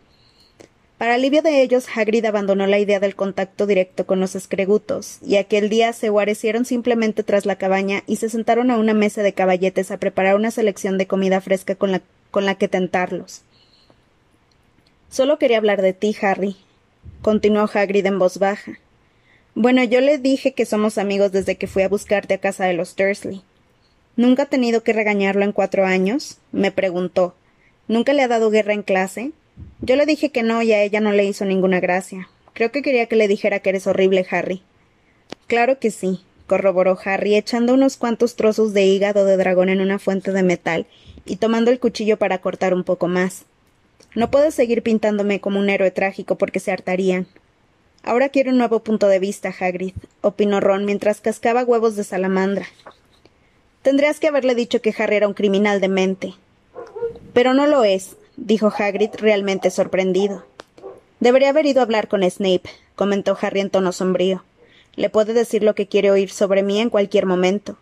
Para 1.01 1.15
alivio 1.15 1.41
de 1.41 1.63
ellos, 1.63 1.87
Hagrid 1.95 2.23
abandonó 2.25 2.67
la 2.67 2.77
idea 2.77 2.99
del 2.99 3.15
contacto 3.15 3.65
directo 3.65 4.05
con 4.05 4.19
los 4.19 4.35
escregutos, 4.35 5.17
y 5.25 5.37
aquel 5.37 5.67
día 5.67 5.93
se 5.93 6.09
guarecieron 6.09 6.63
simplemente 6.63 7.23
tras 7.23 7.47
la 7.47 7.55
cabaña 7.55 8.03
y 8.05 8.17
se 8.17 8.29
sentaron 8.29 8.69
a 8.69 8.77
una 8.77 8.93
mesa 8.93 9.23
de 9.23 9.33
caballetes 9.33 9.89
a 9.89 9.97
preparar 9.97 10.35
una 10.35 10.51
selección 10.51 10.99
de 10.99 11.07
comida 11.07 11.41
fresca 11.41 11.73
con 11.73 11.91
la, 11.91 12.03
con 12.29 12.45
la 12.45 12.53
que 12.53 12.67
tentarlos. 12.67 13.41
Solo 15.09 15.39
quería 15.39 15.57
hablar 15.57 15.81
de 15.81 15.93
ti, 15.93 16.15
Harry, 16.21 16.55
continuó 17.23 17.67
Hagrid 17.73 18.05
en 18.05 18.19
voz 18.19 18.37
baja. 18.37 18.73
Bueno, 19.55 19.83
yo 19.83 20.01
le 20.01 20.19
dije 20.19 20.53
que 20.53 20.67
somos 20.67 20.99
amigos 20.99 21.31
desde 21.31 21.55
que 21.55 21.65
fui 21.65 21.81
a 21.81 21.89
buscarte 21.89 22.35
a 22.35 22.41
casa 22.41 22.65
de 22.65 22.73
los 22.73 22.95
Dursley. 22.95 23.41
¿Nunca 24.17 24.43
ha 24.43 24.49
tenido 24.49 24.83
que 24.83 24.93
regañarlo 24.93 25.45
en 25.45 25.51
cuatro 25.51 25.83
años? 25.83 26.37
me 26.51 26.71
preguntó. 26.71 27.33
¿Nunca 27.87 28.13
le 28.13 28.21
ha 28.21 28.27
dado 28.27 28.51
guerra 28.51 28.73
en 28.73 28.83
clase? 28.83 29.31
Yo 29.81 29.95
le 29.95 30.05
dije 30.05 30.31
que 30.31 30.43
no 30.43 30.61
y 30.61 30.73
a 30.73 30.83
ella 30.83 30.99
no 30.99 31.11
le 31.11 31.25
hizo 31.25 31.45
ninguna 31.45 31.79
gracia. 31.79 32.29
Creo 32.53 32.71
que 32.71 32.81
quería 32.81 33.07
que 33.07 33.15
le 33.15 33.27
dijera 33.27 33.59
que 33.59 33.69
eres 33.69 33.87
horrible, 33.87 34.25
Harry. 34.29 34.61
Claro 35.47 35.79
que 35.79 35.91
sí, 35.91 36.21
corroboró 36.47 36.97
Harry, 37.03 37.35
echando 37.35 37.73
unos 37.73 37.97
cuantos 37.97 38.35
trozos 38.35 38.73
de 38.73 38.85
hígado 38.85 39.25
de 39.25 39.37
dragón 39.37 39.69
en 39.69 39.81
una 39.81 39.99
fuente 39.99 40.31
de 40.31 40.43
metal 40.43 40.85
y 41.25 41.37
tomando 41.37 41.71
el 41.71 41.79
cuchillo 41.79 42.17
para 42.17 42.39
cortar 42.39 42.73
un 42.73 42.83
poco 42.83 43.07
más. 43.07 43.45
No 44.15 44.29
puedes 44.29 44.53
seguir 44.53 44.83
pintándome 44.83 45.39
como 45.39 45.59
un 45.59 45.69
héroe 45.69 45.91
trágico 45.91 46.37
porque 46.37 46.59
se 46.59 46.71
hartarían. 46.71 47.27
Ahora 48.03 48.29
quiero 48.29 48.51
un 48.51 48.57
nuevo 48.57 48.79
punto 48.79 49.07
de 49.07 49.19
vista, 49.19 49.53
Hagrid, 49.57 49.93
opinó 50.21 50.59
Ron 50.59 50.85
mientras 50.85 51.21
cascaba 51.21 51.63
huevos 51.63 51.95
de 51.95 52.03
salamandra. 52.03 52.65
Tendrías 53.81 54.19
que 54.19 54.27
haberle 54.27 54.53
dicho 54.53 54.81
que 54.81 54.93
Harry 54.97 55.15
era 55.15 55.27
un 55.27 55.33
criminal 55.33 55.79
de 55.79 55.87
mente. 55.87 56.33
Pero 57.33 57.53
no 57.53 57.67
lo 57.67 57.83
es, 57.83 58.17
dijo 58.41 58.73
Hagrid 58.75 59.11
realmente 59.17 59.69
sorprendido. 59.69 60.43
Debería 61.19 61.49
haber 61.49 61.67
ido 61.67 61.79
a 61.79 61.83
hablar 61.83 62.07
con 62.07 62.29
Snape, 62.29 62.63
comentó 62.95 63.37
Harry 63.39 63.59
en 63.59 63.69
tono 63.69 63.91
sombrío. 63.91 64.43
Le 64.95 65.09
puede 65.09 65.33
decir 65.33 65.63
lo 65.63 65.75
que 65.75 65.87
quiere 65.87 66.11
oír 66.11 66.31
sobre 66.31 66.63
mí 66.63 66.79
en 66.79 66.89
cualquier 66.89 67.25
momento. 67.25 67.77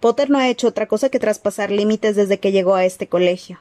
Potter 0.00 0.30
no 0.30 0.38
ha 0.38 0.48
hecho 0.48 0.68
otra 0.68 0.86
cosa 0.86 1.08
que 1.08 1.18
traspasar 1.18 1.70
límites 1.70 2.14
desde 2.14 2.38
que 2.38 2.52
llegó 2.52 2.76
a 2.76 2.84
este 2.84 3.08
colegio. 3.08 3.58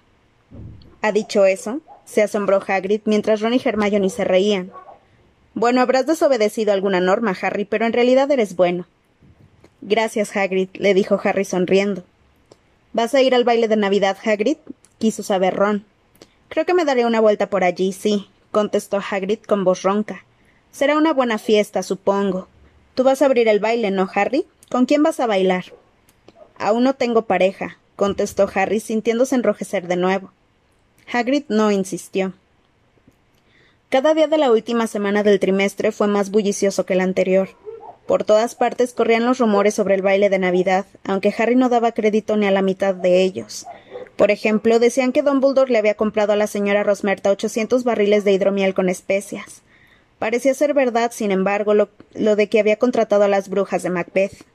¿Ha 1.02 1.12
dicho 1.12 1.46
eso? 1.46 1.82
se 2.06 2.22
asombró 2.22 2.62
Hagrid 2.66 3.02
mientras 3.06 3.42
Ron 3.42 3.56
y 3.56 3.62
Hermione 3.64 4.12
se 4.12 4.24
reían. 4.24 4.72
Bueno, 5.56 5.82
habrás 5.82 6.06
desobedecido 6.06 6.72
alguna 6.72 7.00
norma, 7.00 7.36
Harry, 7.42 7.66
pero 7.66 7.88
en 7.88 7.94
realidad 7.94 8.30
eres 8.30 8.56
bueno. 8.56 8.86
Gracias, 9.82 10.36
Hagrid, 10.38 10.70
le 10.74 10.94
dijo 10.94 11.20
Harry 11.24 11.46
sonriendo. 11.46 12.04
¿Vas 12.94 13.16
a 13.16 13.22
ir 13.24 13.34
al 13.34 13.44
baile 13.44 13.68
de 13.68 13.76
Navidad, 13.76 14.18
Hagrid? 14.24 14.58
quiso 15.00 15.24
saber 15.24 15.56
Ron. 15.56 15.86
Creo 16.50 16.66
que 16.66 16.74
me 16.74 16.86
daré 16.86 17.06
una 17.06 17.20
vuelta 17.20 17.50
por 17.50 17.64
allí, 17.64 17.92
sí, 17.92 18.30
contestó 18.52 19.02
Hagrid 19.10 19.40
con 19.40 19.64
voz 19.64 19.84
ronca. 19.84 20.24
Será 20.72 20.98
una 20.98 21.14
buena 21.14 21.38
fiesta, 21.38 21.84
supongo. 21.84 22.48
Tú 22.96 23.04
vas 23.04 23.22
a 23.22 23.26
abrir 23.26 23.48
el 23.48 23.60
baile, 23.60 23.92
¿no, 23.92 24.10
Harry? 24.14 24.46
¿Con 24.70 24.86
quién 24.86 25.04
vas 25.04 25.20
a 25.20 25.28
bailar? 25.28 25.66
Aún 26.58 26.84
no 26.84 26.94
tengo 26.96 27.24
pareja, 27.24 27.78
contestó 27.96 28.50
Harry, 28.54 28.80
sintiéndose 28.80 29.36
enrojecer 29.36 29.88
de 29.88 29.98
nuevo. 29.98 30.32
Hagrid 31.12 31.44
no 31.50 31.72
insistió. 31.72 32.34
Cada 33.90 34.14
día 34.14 34.28
de 34.28 34.38
la 34.38 34.52
última 34.52 34.88
semana 34.88 35.24
del 35.24 35.40
trimestre 35.40 35.92
fue 35.92 36.08
más 36.08 36.32
bullicioso 36.32 36.86
que 36.86 36.94
el 36.94 37.02
anterior. 37.02 37.50
Por 38.08 38.24
todas 38.24 38.56
partes 38.56 38.94
corrían 38.94 39.26
los 39.26 39.40
rumores 39.40 39.74
sobre 39.74 39.96
el 39.96 40.02
baile 40.02 40.30
de 40.30 40.40
Navidad, 40.40 40.86
aunque 41.04 41.34
Harry 41.38 41.56
no 41.56 41.70
daba 41.70 41.92
crédito 41.92 42.38
ni 42.38 42.46
a 42.46 42.52
la 42.52 42.62
mitad 42.62 42.94
de 42.94 43.24
ellos. 43.24 43.66
Por 44.16 44.32
ejemplo, 44.32 44.80
decían 44.80 45.12
que 45.12 45.22
Dumbledore 45.22 45.72
le 45.72 45.78
había 45.78 45.96
comprado 45.96 46.34
a 46.34 46.38
la 46.38 46.48
señora 46.48 46.84
Rosmerta 46.84 47.32
ochocientos 47.32 47.84
barriles 47.84 48.24
de 48.24 48.32
hidromiel 48.32 48.74
con 48.74 48.88
especias. 48.88 49.62
Parecía 50.20 50.54
ser 50.54 50.74
verdad, 50.74 51.12
sin 51.14 51.32
embargo, 51.32 51.74
lo, 51.74 51.90
de 52.14 52.48
que 52.48 52.60
había 52.60 52.78
contratado 52.78 53.24
a 53.24 53.28
las 53.28 53.50
brujas 53.50 53.84
de 53.84 53.90
Macbeth. 53.90 54.46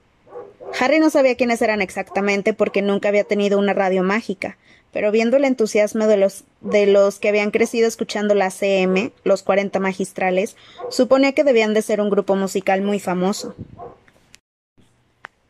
Harry 0.79 0.99
no 0.99 1.11
sabía 1.11 1.37
quiénes 1.37 1.61
eran 1.61 1.83
exactamente 1.83 2.55
porque 2.55 2.81
nunca 2.81 3.09
había 3.09 3.25
tenido 3.25 3.59
una 3.59 3.75
radio 3.75 4.03
mágica, 4.03 4.57
pero 4.93 5.11
viendo 5.11 5.37
el 5.37 5.45
entusiasmo 5.45 6.07
de 6.07 6.17
los, 6.17 6.45
de 6.63 6.87
los 6.87 7.19
que 7.19 7.29
habían 7.29 7.51
crecido 7.51 7.87
escuchando 7.87 8.35
la 8.35 8.51
CM, 8.51 9.13
los 9.25 9.43
cuarenta 9.43 9.79
magistrales, 9.79 10.57
suponía 10.89 11.33
que 11.33 11.45
debían 11.45 11.75
de 11.75 11.83
ser 11.83 12.01
un 12.01 12.09
grupo 12.09 12.35
musical 12.35 12.81
muy 12.81 12.99
famoso. 12.99 13.55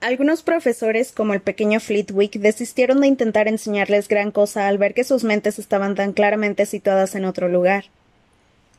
Algunos 0.00 0.42
profesores, 0.42 1.12
como 1.12 1.34
el 1.34 1.42
pequeño 1.42 1.78
Flitwick, 1.78 2.32
desistieron 2.38 3.02
de 3.02 3.06
intentar 3.06 3.48
enseñarles 3.48 4.08
gran 4.08 4.30
cosa 4.30 4.66
al 4.66 4.78
ver 4.78 4.94
que 4.94 5.04
sus 5.04 5.24
mentes 5.24 5.58
estaban 5.58 5.94
tan 5.94 6.14
claramente 6.14 6.64
situadas 6.64 7.14
en 7.14 7.26
otro 7.26 7.48
lugar. 7.48 7.84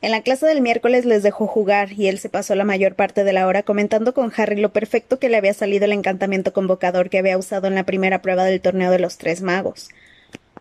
En 0.01 0.09
la 0.09 0.23
clase 0.23 0.47
del 0.47 0.61
miércoles 0.61 1.05
les 1.05 1.21
dejó 1.21 1.45
jugar 1.45 1.91
y 1.91 2.07
él 2.07 2.17
se 2.17 2.29
pasó 2.29 2.55
la 2.55 2.63
mayor 2.63 2.95
parte 2.95 3.23
de 3.23 3.33
la 3.33 3.45
hora 3.45 3.61
comentando 3.61 4.15
con 4.15 4.33
Harry 4.35 4.59
lo 4.59 4.73
perfecto 4.73 5.19
que 5.19 5.29
le 5.29 5.37
había 5.37 5.53
salido 5.53 5.85
el 5.85 5.91
encantamiento 5.91 6.53
convocador 6.53 7.11
que 7.11 7.19
había 7.19 7.37
usado 7.37 7.67
en 7.67 7.75
la 7.75 7.85
primera 7.85 8.23
prueba 8.23 8.43
del 8.43 8.59
torneo 8.59 8.89
de 8.89 8.97
los 8.97 9.19
tres 9.19 9.43
magos. 9.43 9.89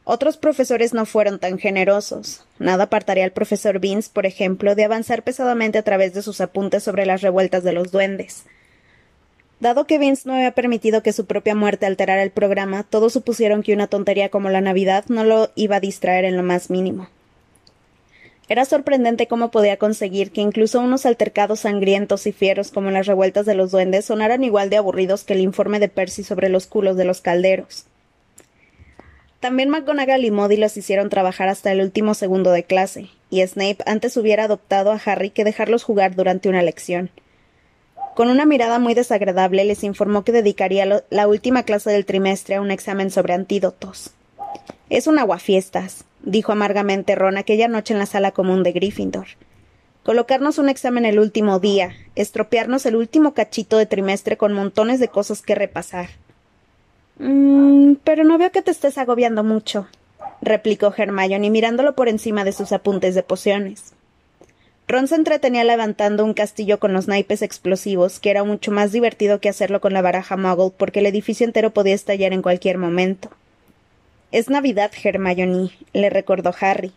Otros 0.05 0.37
profesores 0.37 0.93
no 0.93 1.07
fueron 1.07 1.39
tan 1.39 1.59
generosos. 1.59 2.45
Nada 2.59 2.85
apartaría 2.85 3.25
al 3.25 3.33
profesor 3.33 3.79
Vince, 3.79 4.11
por 4.13 4.27
ejemplo, 4.27 4.75
de 4.75 4.85
avanzar 4.85 5.23
pesadamente 5.23 5.79
a 5.79 5.85
través 5.85 6.13
de 6.13 6.21
sus 6.21 6.43
apuntes 6.43 6.83
sobre 6.83 7.07
las 7.07 7.23
revueltas 7.23 7.65
de 7.65 7.73
los 7.73 7.91
duendes. 7.91 8.45
Dado 9.61 9.87
que 9.87 9.99
Vince 9.99 10.23
no 10.27 10.35
había 10.35 10.53
permitido 10.53 11.03
que 11.03 11.13
su 11.13 11.27
propia 11.27 11.55
muerte 11.55 11.85
alterara 11.85 12.23
el 12.23 12.31
programa, 12.31 12.83
todos 12.83 13.13
supusieron 13.13 13.63
que 13.63 13.75
una 13.75 13.89
tontería 13.89 14.31
como 14.31 14.49
la 14.49 14.63
Navidad 14.63 15.05
no 15.09 15.23
lo 15.23 15.51
iba 15.55 15.77
a 15.77 15.81
distraer 15.81 16.25
en 16.25 16.39
lo 16.39 16.43
más 16.43 16.71
mínimo. 16.71 17.09
Era 18.49 18.65
sorprendente 18.65 19.29
cómo 19.29 19.51
podía 19.51 19.77
conseguir 19.77 20.33
que 20.33 20.41
incluso 20.41 20.81
unos 20.81 21.07
altercados 21.07 21.61
sangrientos 21.61 22.27
y 22.27 22.33
fieros 22.33 22.73
como 22.73 22.91
las 22.91 23.07
revueltas 23.07 23.47
de 23.47 23.55
los 23.55 23.71
duendes 23.71 24.07
sonaran 24.07 24.43
igual 24.43 24.71
de 24.71 24.79
aburridos 24.79 25.25
que 25.25 25.35
el 25.35 25.41
informe 25.41 25.79
de 25.79 25.89
Percy 25.89 26.25
sobre 26.25 26.49
los 26.49 26.67
culos 26.67 26.97
de 26.97 27.05
los 27.05 27.21
calderos. 27.21 27.85
También 29.41 29.69
McGonagall 29.69 30.25
y 30.25 30.31
Modi 30.31 30.57
los 30.57 30.77
hicieron 30.77 31.11
trabajar 31.11 31.49
hasta 31.49 31.71
el 31.71 31.81
último 31.81 32.15
segundo 32.15 32.51
de 32.51 32.65
clase, 32.65 33.11
y 33.31 33.47
Snape 33.47 33.79
antes 33.87 34.17
hubiera 34.17 34.45
adoptado 34.45 34.91
a 34.91 35.01
Harry 35.05 35.31
que 35.31 35.45
dejarlos 35.45 35.85
jugar 35.85 36.17
durante 36.17 36.49
una 36.49 36.63
lección. 36.63 37.11
Con 38.21 38.29
una 38.29 38.45
mirada 38.45 38.79
muy 38.79 38.93
desagradable 38.93 39.65
les 39.65 39.83
informó 39.83 40.25
que 40.25 40.33
dedicaría 40.33 41.05
la 41.09 41.27
última 41.27 41.63
clase 41.63 41.89
del 41.89 42.05
trimestre 42.05 42.57
a 42.57 42.61
un 42.61 42.71
examen 42.71 43.11
sobre 43.11 43.33
antídotos. 43.33 44.11
Es 44.91 45.07
un 45.07 45.19
aguafiestas, 45.19 46.05
dijo 46.23 46.53
amargamente 46.53 47.15
Ron 47.15 47.39
aquella 47.39 47.67
noche 47.67 47.95
en 47.95 47.99
la 47.99 48.05
sala 48.05 48.33
común 48.33 48.63
de 48.63 48.73
Gryffindor. 48.73 49.27
Colocarnos 50.03 50.59
un 50.59 50.69
examen 50.69 51.07
el 51.07 51.19
último 51.19 51.61
día, 51.61 51.95
estropearnos 52.15 52.85
el 52.85 52.97
último 52.97 53.33
cachito 53.33 53.79
de 53.79 53.87
trimestre 53.87 54.37
con 54.37 54.53
montones 54.53 55.01
de 55.01 55.09
cosas 55.09 55.41
que 55.41 55.55
repasar. 55.55 56.11
Mm, 57.19 57.95
pero 58.05 58.25
no 58.25 58.37
veo 58.37 58.53
que 58.53 58.61
te 58.61 58.71
estés 58.71 58.99
agobiando 58.99 59.45
mucho, 59.45 59.89
replicó 60.43 60.93
Hermione 60.95 61.49
mirándolo 61.49 61.95
por 61.95 62.11
encima 62.11 62.45
de 62.45 62.53
sus 62.53 62.73
apuntes 62.73 63.15
de 63.15 63.23
pociones. 63.23 63.95
Ron 64.91 65.07
se 65.07 65.15
entretenía 65.15 65.63
levantando 65.63 66.25
un 66.25 66.35
castillo 66.35 66.81
con 66.81 66.93
los 66.93 67.07
naipes 67.07 67.43
explosivos, 67.43 68.19
que 68.19 68.31
era 68.31 68.43
mucho 68.43 68.73
más 68.73 68.91
divertido 68.91 69.41
que 69.41 69.49
hacerlo 69.49 69.81
con 69.81 69.93
la 69.93 70.03
baraja 70.03 70.37
Muggle, 70.37 70.73
porque 70.77 70.99
el 70.99 71.07
edificio 71.07 71.47
entero 71.47 71.71
podía 71.71 71.95
estallar 71.95 72.33
en 72.33 72.43
cualquier 72.43 72.77
momento. 72.77 73.31
Es 74.33 74.51
Navidad, 74.51 74.91
Hermione, 75.01 75.71
le 75.93 76.11
recordó 76.11 76.53
Harry. 76.61 76.91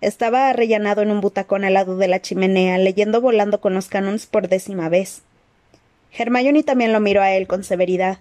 Estaba 0.00 0.48
arrellanado 0.48 1.02
en 1.02 1.12
un 1.12 1.20
butacón 1.20 1.64
al 1.64 1.74
lado 1.74 1.96
de 1.96 2.08
la 2.08 2.20
chimenea, 2.20 2.76
leyendo 2.76 3.20
volando 3.20 3.60
con 3.60 3.72
los 3.72 3.86
canons 3.86 4.26
por 4.26 4.48
décima 4.48 4.88
vez. 4.88 5.22
Hermione 6.10 6.64
también 6.64 6.92
lo 6.92 6.98
miró 6.98 7.22
a 7.22 7.30
él 7.30 7.46
con 7.46 7.62
severidad. 7.62 8.18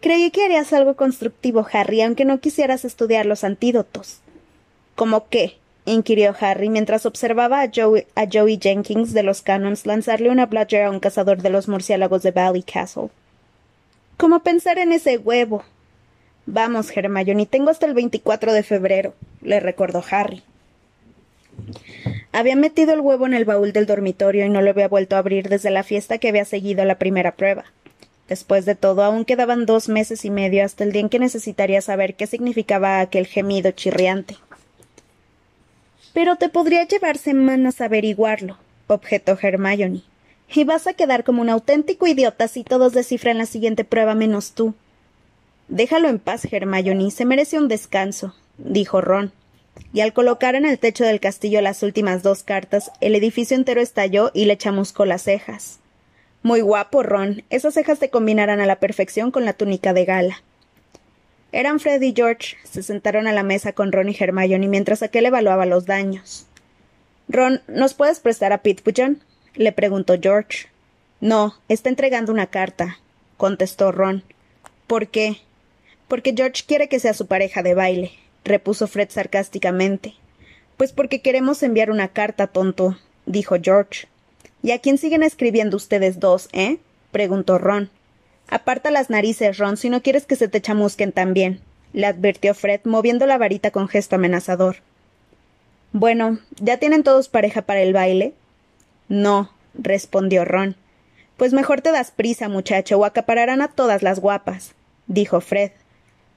Creí 0.00 0.30
que 0.30 0.46
harías 0.46 0.72
algo 0.72 0.94
constructivo, 0.94 1.66
Harry, 1.70 2.00
aunque 2.00 2.24
no 2.24 2.40
quisieras 2.40 2.86
estudiar 2.86 3.26
los 3.26 3.44
antídotos. 3.44 4.20
¿Cómo 4.94 5.28
qué? 5.28 5.58
Inquirió 5.92 6.34
Harry 6.40 6.68
mientras 6.68 7.06
observaba 7.06 7.62
a 7.62 7.70
Joey, 7.72 8.58
Jenkins 8.60 9.12
de 9.12 9.22
los 9.22 9.42
Canons 9.42 9.86
lanzarle 9.86 10.30
una 10.30 10.46
bludger 10.46 10.84
a 10.84 10.90
un 10.90 11.00
cazador 11.00 11.42
de 11.42 11.50
los 11.50 11.68
murciélagos 11.68 12.22
de 12.22 12.30
Valley 12.30 12.62
Castle. 12.62 13.08
¿Cómo 14.16 14.42
pensar 14.42 14.78
en 14.78 14.92
ese 14.92 15.18
huevo? 15.18 15.64
Vamos, 16.46 16.96
Hermione, 16.96 17.46
tengo 17.46 17.70
hasta 17.70 17.86
el 17.86 17.94
24 17.94 18.52
de 18.52 18.62
febrero, 18.62 19.14
le 19.42 19.60
recordó 19.60 20.02
Harry. 20.10 20.42
Había 22.32 22.56
metido 22.56 22.92
el 22.92 23.00
huevo 23.00 23.26
en 23.26 23.34
el 23.34 23.44
baúl 23.44 23.72
del 23.72 23.86
dormitorio 23.86 24.46
y 24.46 24.48
no 24.48 24.62
lo 24.62 24.70
había 24.70 24.88
vuelto 24.88 25.16
a 25.16 25.20
abrir 25.20 25.48
desde 25.48 25.70
la 25.70 25.82
fiesta 25.82 26.18
que 26.18 26.28
había 26.28 26.44
seguido 26.44 26.84
la 26.84 26.98
primera 26.98 27.32
prueba. 27.32 27.64
Después 28.28 28.66
de 28.66 28.74
todo, 28.74 29.02
aún 29.02 29.24
quedaban 29.24 29.64
dos 29.64 29.88
meses 29.88 30.24
y 30.24 30.30
medio 30.30 30.64
hasta 30.64 30.84
el 30.84 30.92
día 30.92 31.00
en 31.00 31.08
que 31.08 31.18
necesitaría 31.18 31.80
saber 31.80 32.14
qué 32.14 32.26
significaba 32.26 33.00
aquel 33.00 33.26
gemido 33.26 33.70
chirriante. 33.70 34.36
Pero 36.12 36.36
te 36.36 36.48
podría 36.48 36.86
llevar 36.86 37.18
semanas 37.18 37.80
averiguarlo, 37.80 38.56
objetó 38.86 39.38
Hermione. 39.40 40.02
Y 40.54 40.64
vas 40.64 40.86
a 40.86 40.94
quedar 40.94 41.24
como 41.24 41.42
un 41.42 41.50
auténtico 41.50 42.06
idiota 42.06 42.48
si 42.48 42.64
todos 42.64 42.92
descifran 42.92 43.38
la 43.38 43.46
siguiente 43.46 43.84
prueba 43.84 44.14
menos 44.14 44.52
tú. 44.52 44.74
Déjalo 45.68 46.08
en 46.08 46.18
paz, 46.18 46.46
Hermione, 46.50 47.10
se 47.10 47.26
merece 47.26 47.58
un 47.58 47.68
descanso, 47.68 48.34
dijo 48.56 49.00
Ron. 49.00 49.32
Y 49.92 50.00
al 50.00 50.12
colocar 50.12 50.54
en 50.54 50.64
el 50.64 50.78
techo 50.78 51.04
del 51.04 51.20
castillo 51.20 51.60
las 51.60 51.82
últimas 51.82 52.22
dos 52.22 52.42
cartas, 52.42 52.90
el 53.00 53.14
edificio 53.14 53.56
entero 53.56 53.80
estalló 53.80 54.30
y 54.34 54.46
le 54.46 54.56
chamuscó 54.56 55.04
las 55.04 55.22
cejas. 55.22 55.78
Muy 56.42 56.60
guapo, 56.60 57.02
Ron. 57.02 57.42
Esas 57.50 57.74
cejas 57.74 57.98
te 57.98 58.10
combinarán 58.10 58.60
a 58.60 58.66
la 58.66 58.76
perfección 58.76 59.30
con 59.30 59.44
la 59.44 59.52
túnica 59.52 59.92
de 59.92 60.04
gala. 60.04 60.42
Eran 61.52 61.80
Fred 61.80 62.02
y 62.02 62.12
George. 62.14 62.56
Se 62.64 62.82
sentaron 62.82 63.26
a 63.26 63.32
la 63.32 63.42
mesa 63.42 63.72
con 63.72 63.92
Ron 63.92 64.08
y 64.08 64.16
Hermione 64.18 64.68
mientras 64.68 65.02
aquel 65.02 65.26
evaluaba 65.26 65.66
los 65.66 65.86
daños. 65.86 66.46
Ron, 67.28 67.62
¿nos 67.68 67.94
puedes 67.94 68.20
prestar 68.20 68.52
a 68.52 68.62
Pitbullon? 68.62 69.22
le 69.54 69.72
preguntó 69.72 70.14
George. 70.20 70.68
No, 71.20 71.54
está 71.68 71.88
entregando 71.88 72.32
una 72.32 72.46
carta, 72.46 72.98
contestó 73.36 73.92
Ron. 73.92 74.22
¿Por 74.86 75.08
qué? 75.08 75.38
Porque 76.06 76.32
George 76.36 76.62
quiere 76.66 76.88
que 76.88 77.00
sea 77.00 77.12
su 77.12 77.26
pareja 77.26 77.62
de 77.62 77.74
baile, 77.74 78.12
repuso 78.44 78.86
Fred 78.86 79.10
sarcásticamente. 79.10 80.14
Pues 80.76 80.92
porque 80.92 81.20
queremos 81.20 81.62
enviar 81.62 81.90
una 81.90 82.08
carta, 82.08 82.46
tonto, 82.46 82.98
dijo 83.26 83.56
George. 83.60 84.06
¿Y 84.62 84.70
a 84.70 84.78
quién 84.78 84.96
siguen 84.96 85.22
escribiendo 85.22 85.76
ustedes 85.76 86.20
dos, 86.20 86.48
eh? 86.52 86.78
preguntó 87.10 87.58
Ron. 87.58 87.90
Aparta 88.48 88.90
las 88.90 89.10
narices, 89.10 89.58
Ron, 89.58 89.76
si 89.76 89.90
no 89.90 90.02
quieres 90.02 90.24
que 90.24 90.36
se 90.36 90.48
te 90.48 90.60
chamusquen 90.62 91.12
también, 91.12 91.60
le 91.92 92.06
advirtió 92.06 92.54
Fred, 92.54 92.80
moviendo 92.84 93.26
la 93.26 93.38
varita 93.38 93.70
con 93.70 93.88
gesto 93.88 94.16
amenazador. 94.16 94.76
Bueno, 95.92 96.38
¿ya 96.60 96.78
tienen 96.78 97.02
todos 97.02 97.28
pareja 97.28 97.62
para 97.62 97.82
el 97.82 97.92
baile? 97.92 98.34
No, 99.08 99.50
respondió 99.74 100.44
Ron. 100.44 100.76
Pues 101.36 101.52
mejor 101.52 101.82
te 101.82 101.92
das 101.92 102.10
prisa, 102.10 102.48
muchacho, 102.48 102.98
o 102.98 103.04
acapararán 103.04 103.62
a 103.62 103.68
todas 103.68 104.02
las 104.02 104.18
guapas, 104.18 104.74
dijo 105.06 105.40
Fred. 105.40 105.70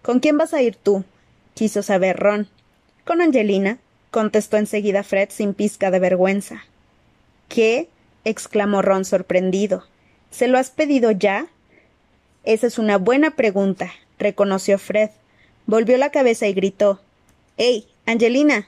¿Con 0.01 0.19
quién 0.19 0.37
vas 0.37 0.53
a 0.53 0.61
ir 0.61 0.75
tú? 0.75 1.05
quiso 1.53 1.81
saber 1.81 2.17
Ron. 2.17 2.47
Con 3.05 3.21
Angelina, 3.21 3.77
contestó 4.09 4.57
enseguida 4.57 5.03
Fred 5.03 5.29
sin 5.31 5.53
pizca 5.53 5.91
de 5.91 5.99
vergüenza. 5.99 6.63
¿Qué? 7.47 7.87
exclamó 8.23 8.81
Ron 8.81 9.05
sorprendido. 9.05 9.85
¿Se 10.29 10.47
lo 10.47 10.57
has 10.57 10.69
pedido 10.69 11.11
ya? 11.11 11.47
Esa 12.43 12.67
es 12.67 12.79
una 12.79 12.97
buena 12.97 13.31
pregunta, 13.31 13.91
reconoció 14.17 14.79
Fred. 14.79 15.11
Volvió 15.67 15.97
la 15.97 16.09
cabeza 16.09 16.47
y 16.47 16.53
gritó 16.53 16.99
¡Ey, 17.57 17.87
Angelina! 18.05 18.67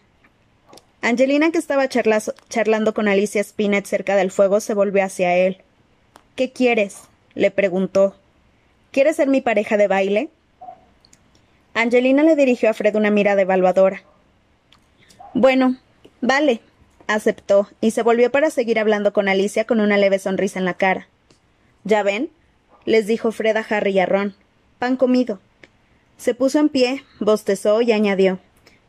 Angelina, 1.01 1.51
que 1.51 1.57
estaba 1.57 1.89
charlando 1.89 2.93
con 2.93 3.07
Alicia 3.07 3.43
Spinett 3.43 3.85
cerca 3.85 4.15
del 4.15 4.31
fuego, 4.31 4.59
se 4.59 4.73
volvió 4.73 5.03
hacia 5.03 5.35
él. 5.35 5.57
¿Qué 6.35 6.51
quieres? 6.51 7.01
le 7.35 7.51
preguntó. 7.51 8.15
¿Quieres 8.91 9.15
ser 9.15 9.27
mi 9.27 9.41
pareja 9.41 9.75
de 9.75 9.87
baile? 9.87 10.29
Angelina 11.73 12.23
le 12.23 12.35
dirigió 12.35 12.69
a 12.69 12.73
Fred 12.73 12.95
una 12.95 13.09
mirada 13.09 13.41
evaluadora. 13.41 14.03
Bueno, 15.33 15.77
vale, 16.21 16.61
aceptó, 17.07 17.67
y 17.81 17.91
se 17.91 18.03
volvió 18.03 18.31
para 18.31 18.51
seguir 18.51 18.77
hablando 18.79 19.11
con 19.13 19.27
Alicia 19.27 19.65
con 19.65 19.79
una 19.79 19.97
leve 19.97 20.19
sonrisa 20.19 20.59
en 20.59 20.65
la 20.65 20.75
cara. 20.75 21.07
¿Ya 21.83 22.03
ven? 22.03 22.29
Les 22.85 23.07
dijo 23.07 23.31
Fred 23.31 23.57
a 23.57 23.65
Harry 23.69 23.91
y 23.91 23.99
a 23.99 24.05
Ron. 24.05 24.35
Pan 24.79 24.97
comido. 24.97 25.39
Se 26.17 26.33
puso 26.33 26.59
en 26.59 26.69
pie, 26.69 27.03
bostezó 27.19 27.81
y 27.81 27.91
añadió 27.91 28.39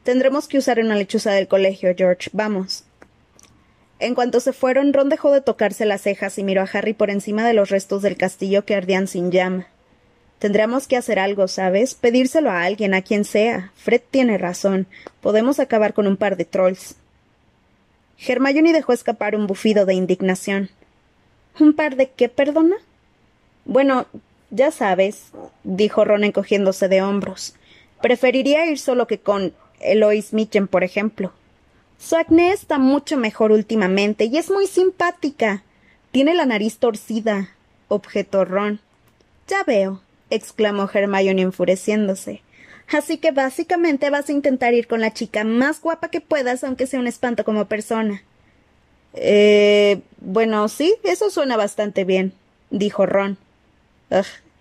Tendremos 0.04 0.48
que 0.48 0.58
usar 0.58 0.78
una 0.80 0.96
lechuza 0.96 1.32
del 1.32 1.48
colegio, 1.48 1.94
George. 1.96 2.28
Vamos. 2.34 2.84
En 3.98 4.14
cuanto 4.14 4.38
se 4.40 4.52
fueron, 4.52 4.92
Ron 4.92 5.08
dejó 5.08 5.32
de 5.32 5.40
tocarse 5.40 5.86
las 5.86 6.02
cejas 6.02 6.38
y 6.38 6.44
miró 6.44 6.60
a 6.60 6.68
Harry 6.70 6.92
por 6.92 7.08
encima 7.08 7.46
de 7.46 7.54
los 7.54 7.70
restos 7.70 8.02
del 8.02 8.18
castillo 8.18 8.66
que 8.66 8.74
ardían 8.74 9.08
sin 9.08 9.30
llama. 9.30 9.66
Tendríamos 10.38 10.86
que 10.86 10.98
hacer 10.98 11.18
algo, 11.18 11.48
¿sabes? 11.48 11.94
Pedírselo 11.94 12.50
a 12.50 12.64
alguien, 12.64 12.92
a 12.92 13.00
quien 13.00 13.24
sea. 13.24 13.72
Fred 13.76 14.02
tiene 14.10 14.36
razón. 14.36 14.86
Podemos 15.22 15.58
acabar 15.58 15.94
con 15.94 16.06
un 16.06 16.18
par 16.18 16.36
de 16.36 16.44
trolls. 16.44 16.96
Hermione 18.18 18.74
dejó 18.74 18.92
escapar 18.92 19.36
un 19.36 19.46
bufido 19.46 19.86
de 19.86 19.94
indignación. 19.94 20.68
¿Un 21.58 21.72
par 21.72 21.96
de 21.96 22.10
qué, 22.10 22.28
perdona? 22.28 22.76
Bueno, 23.64 24.06
Ya 24.54 24.71
sabes, 24.71 25.33
dijo 25.64 26.04
Ron 26.04 26.23
encogiéndose 26.23 26.87
de 26.87 27.02
hombros. 27.02 27.56
Preferiría 28.00 28.66
ir 28.66 28.78
solo 28.78 29.09
que 29.09 29.18
con 29.18 29.52
Eloise 29.80 30.33
Mitchell, 30.37 30.68
por 30.68 30.85
ejemplo. 30.85 31.33
Su 31.99 32.14
acné 32.14 32.52
está 32.52 32.78
mucho 32.78 33.16
mejor 33.16 33.50
últimamente 33.50 34.26
y 34.26 34.37
es 34.37 34.52
muy 34.52 34.68
simpática. 34.68 35.64
Tiene 36.12 36.35
la 36.35 36.47
nariz 36.47 36.78
torcida, 36.78 37.50
objetó 37.88 38.44
Ron. 38.44 38.78
Ya 39.49 39.64
veo, 39.64 40.00
exclamó 40.30 40.88
Hermione 40.92 41.42
enfureciéndose. 41.42 42.42
Así 42.92 43.16
que 43.18 43.33
básicamente 43.33 44.09
vas 44.09 44.28
a 44.28 44.33
intentar 44.33 44.73
ir 44.73 44.87
con 44.87 45.00
la 45.00 45.12
chica 45.12 45.42
más 45.42 45.80
guapa 45.80 46.11
que 46.11 46.21
puedas, 46.21 46.62
aunque 46.62 46.87
sea 46.87 47.00
un 47.00 47.09
espanto 47.09 47.44
como 47.44 47.64
persona. 47.64 48.23
Eh. 49.14 50.00
Bueno, 50.21 50.68
sí, 50.68 50.94
eso 51.02 51.28
suena 51.28 51.56
bastante 51.56 52.04
bien, 52.04 52.35
dijo 52.71 53.04
Ron. 53.04 53.37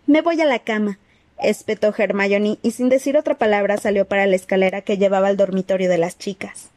Me 0.07 0.21
voy 0.21 0.39
a 0.41 0.45
la 0.45 0.59
cama, 0.59 0.99
espetó 1.39 1.93
Hermione 1.95 2.57
y 2.61 2.71
sin 2.71 2.89
decir 2.89 3.17
otra 3.17 3.37
palabra 3.37 3.77
salió 3.77 4.05
para 4.05 4.25
la 4.25 4.35
escalera 4.35 4.81
que 4.81 4.97
llevaba 4.97 5.27
al 5.27 5.37
dormitorio 5.37 5.89
de 5.89 5.97
las 5.97 6.17
chicas. 6.17 6.69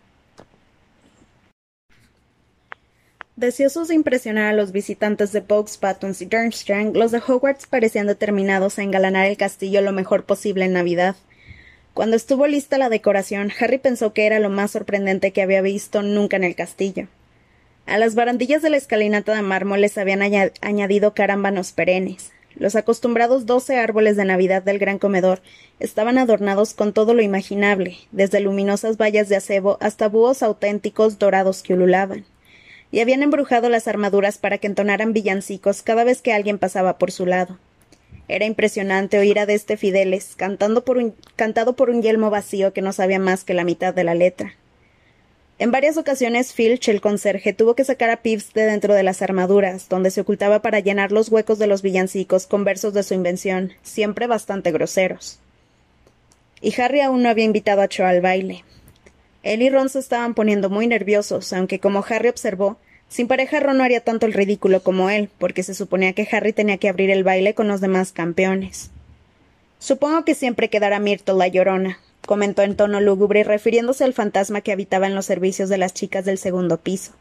Deseosos 3.37 3.89
de 3.89 3.95
impresionar 3.95 4.47
a 4.47 4.57
los 4.57 4.73
visitantes 4.73 5.31
de 5.33 5.41
Box, 5.41 5.79
Buttons 5.79 6.23
y 6.23 6.25
Durmstrang, 6.25 6.95
los 6.95 7.11
de 7.11 7.19
Hogwarts 7.19 7.67
parecían 7.67 8.07
determinados 8.07 8.79
a 8.79 8.83
engalanar 8.83 9.27
el 9.27 9.37
castillo 9.37 9.83
lo 9.83 9.93
mejor 9.93 10.25
posible 10.25 10.65
en 10.65 10.73
Navidad. 10.73 11.17
Cuando 11.93 12.17
estuvo 12.17 12.47
lista 12.47 12.79
la 12.79 12.89
decoración, 12.89 13.53
Harry 13.61 13.77
pensó 13.77 14.15
que 14.15 14.27
era 14.27 14.39
lo 14.39 14.49
más 14.49 14.71
sorprendente 14.71 15.33
que 15.33 15.43
había 15.43 15.61
visto 15.61 16.03
nunca 16.03 16.37
en 16.37 16.45
el 16.45 16.55
castillo. 16.55 17.09
A 17.85 17.99
las 17.99 18.15
barandillas 18.15 18.63
de 18.63 18.71
la 18.71 18.79
escalinata 18.79 19.35
de 19.35 19.43
mármol 19.43 19.83
les 19.83 19.99
habían 19.99 20.23
añadido 20.23 21.13
carámbanos 21.13 21.73
perennes, 21.73 22.33
los 22.57 22.75
acostumbrados 22.75 23.47
doce 23.47 23.77
árboles 23.77 24.17
de 24.17 24.25
Navidad 24.25 24.63
del 24.63 24.79
gran 24.79 24.99
comedor 24.99 25.43
estaban 25.79 26.19
adornados 26.19 26.75
con 26.75 26.93
todo 26.93 27.15
lo 27.15 27.23
imaginable, 27.23 27.97
desde 28.13 28.41
luminosas 28.41 28.97
vallas 28.97 29.29
de 29.29 29.37
acebo 29.37 29.77
hasta 29.81 30.09
búhos 30.09 30.43
auténticos 30.43 31.19
dorados 31.19 31.63
que 31.63 31.75
ululaban. 31.75 32.25
Y 32.91 33.01
habían 33.01 33.23
embrujado 33.23 33.69
las 33.69 33.89
armaduras 33.89 34.39
para 34.39 34.59
que 34.59 34.69
entonaran 34.69 35.13
villancicos 35.13 35.83
cada 35.83 36.05
vez 36.05 36.23
que 36.23 36.33
alguien 36.33 36.59
pasaba 36.59 36.99
por 36.99 37.11
su 37.11 37.27
lado. 37.27 37.59
Era 38.29 38.47
impresionante 38.47 39.19
oír 39.19 39.39
a 39.39 39.47
de 39.47 39.55
este 39.55 39.77
Fideles 39.77 40.35
cantando 40.35 40.85
por 40.85 40.97
un, 40.97 41.15
cantado 41.37 41.77
por 41.77 41.91
un 41.91 42.03
yelmo 42.03 42.31
vacío 42.31 42.73
que 42.73 42.83
no 42.83 42.93
sabía 42.93 43.19
más 43.19 43.45
que 43.45 43.55
la 43.55 43.65
mitad 43.65 43.95
de 43.95 44.05
la 44.05 44.15
letra. 44.15 44.55
En 45.59 45.71
varias 45.71 45.97
ocasiones 45.97 46.53
Filch, 46.53 46.89
el 46.89 47.01
conserje, 47.01 47.55
tuvo 47.55 47.75
que 47.75 47.85
sacar 47.85 48.11
a 48.11 48.19
Pips 48.19 48.53
de 48.53 48.67
dentro 48.67 48.93
de 48.93 49.03
las 49.03 49.23
armaduras, 49.23 49.89
donde 49.89 50.11
se 50.11 50.21
ocultaba 50.21 50.61
para 50.61 50.81
llenar 50.81 51.13
los 51.13 51.31
huecos 51.31 51.59
de 51.59 51.67
los 51.67 51.81
villancicos 51.81 52.47
con 52.47 52.65
versos 52.65 52.93
de 52.93 53.03
su 53.03 53.15
invención, 53.15 53.73
siempre 53.83 54.27
bastante 54.27 54.71
groseros. 54.71 55.39
Y 56.61 56.79
Harry 56.79 57.01
aún 57.01 57.23
no 57.23 57.31
había 57.31 57.47
invitado 57.47 57.81
a 57.81 57.89
Cho 57.89 58.05
al 58.05 58.21
baile. 58.21 58.65
Él 59.43 59.63
y 59.63 59.71
Ron 59.71 59.89
se 59.89 59.99
estaban 59.99 60.35
poniendo 60.35 60.69
muy 60.69 60.89
nerviosos, 60.89 61.51
aunque 61.55 61.79
como 61.79 62.05
Harry 62.07 62.29
observó, 62.29 62.77
sin 63.09 63.27
pareja 63.27 63.59
Ron 63.61 63.79
no 63.79 63.85
haría 63.85 64.01
tanto 64.01 64.27
el 64.27 64.35
ridículo 64.35 64.83
como 64.83 65.09
él, 65.09 65.31
porque 65.39 65.63
se 65.63 65.73
suponía 65.73 66.13
que 66.13 66.29
Harry 66.31 66.53
tenía 66.53 66.77
que 66.77 66.91
abrir 66.91 67.11
el 67.11 67.25
baile 67.25 67.55
con 67.55 67.67
los 67.67 67.81
demás 67.81 68.13
campeones. 68.13 68.91
Supongo 69.79 70.25
que 70.25 70.35
siempre 70.35 70.69
quedará 70.69 70.99
Myrtle 70.99 71.37
la 71.37 71.49
llorona, 71.49 71.99
comentó 72.27 72.63
en 72.63 72.77
tono 72.77 73.01
lúgubre 73.01 73.45
refiriéndose 73.45 74.05
al 74.05 74.13
fantasma 74.13 74.61
que 74.61 74.73
habitaba 74.73 75.07
en 75.07 75.15
los 75.15 75.25
servicios 75.27 75.69
de 75.69 75.79
las 75.79 75.95
chicas 75.95 76.25
del 76.25 76.39
segundo 76.39 76.77
piso. 76.77 77.13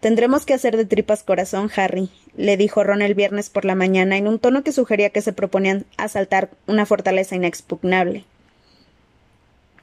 Tendremos 0.00 0.46
que 0.46 0.54
hacer 0.54 0.76
de 0.76 0.84
tripas 0.84 1.24
corazón, 1.24 1.70
Harry, 1.74 2.10
le 2.36 2.56
dijo 2.56 2.84
Ron 2.84 3.02
el 3.02 3.14
viernes 3.14 3.50
por 3.50 3.64
la 3.64 3.74
mañana 3.74 4.16
en 4.16 4.28
un 4.28 4.38
tono 4.38 4.62
que 4.62 4.72
sugería 4.72 5.10
que 5.10 5.22
se 5.22 5.32
proponían 5.32 5.84
asaltar 5.96 6.50
una 6.66 6.86
fortaleza 6.86 7.34
inexpugnable. 7.34 8.24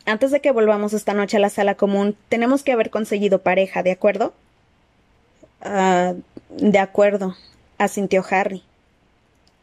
Antes 0.06 0.32
de 0.32 0.42
que 0.42 0.52
volvamos 0.52 0.94
esta 0.94 1.14
noche 1.14 1.38
a 1.38 1.40
la 1.40 1.50
sala 1.50 1.76
común, 1.76 2.16
tenemos 2.30 2.64
que 2.64 2.74
haber 2.74 2.90
conseguido 2.90 3.40
pareja, 3.40 3.84
¿de 3.84 3.92
acuerdo? 3.92 4.34
Ah, 5.62 6.14
de 6.50 6.80
acuerdo, 6.80 7.36
asintió 7.78 8.24
Harry. 8.30 8.64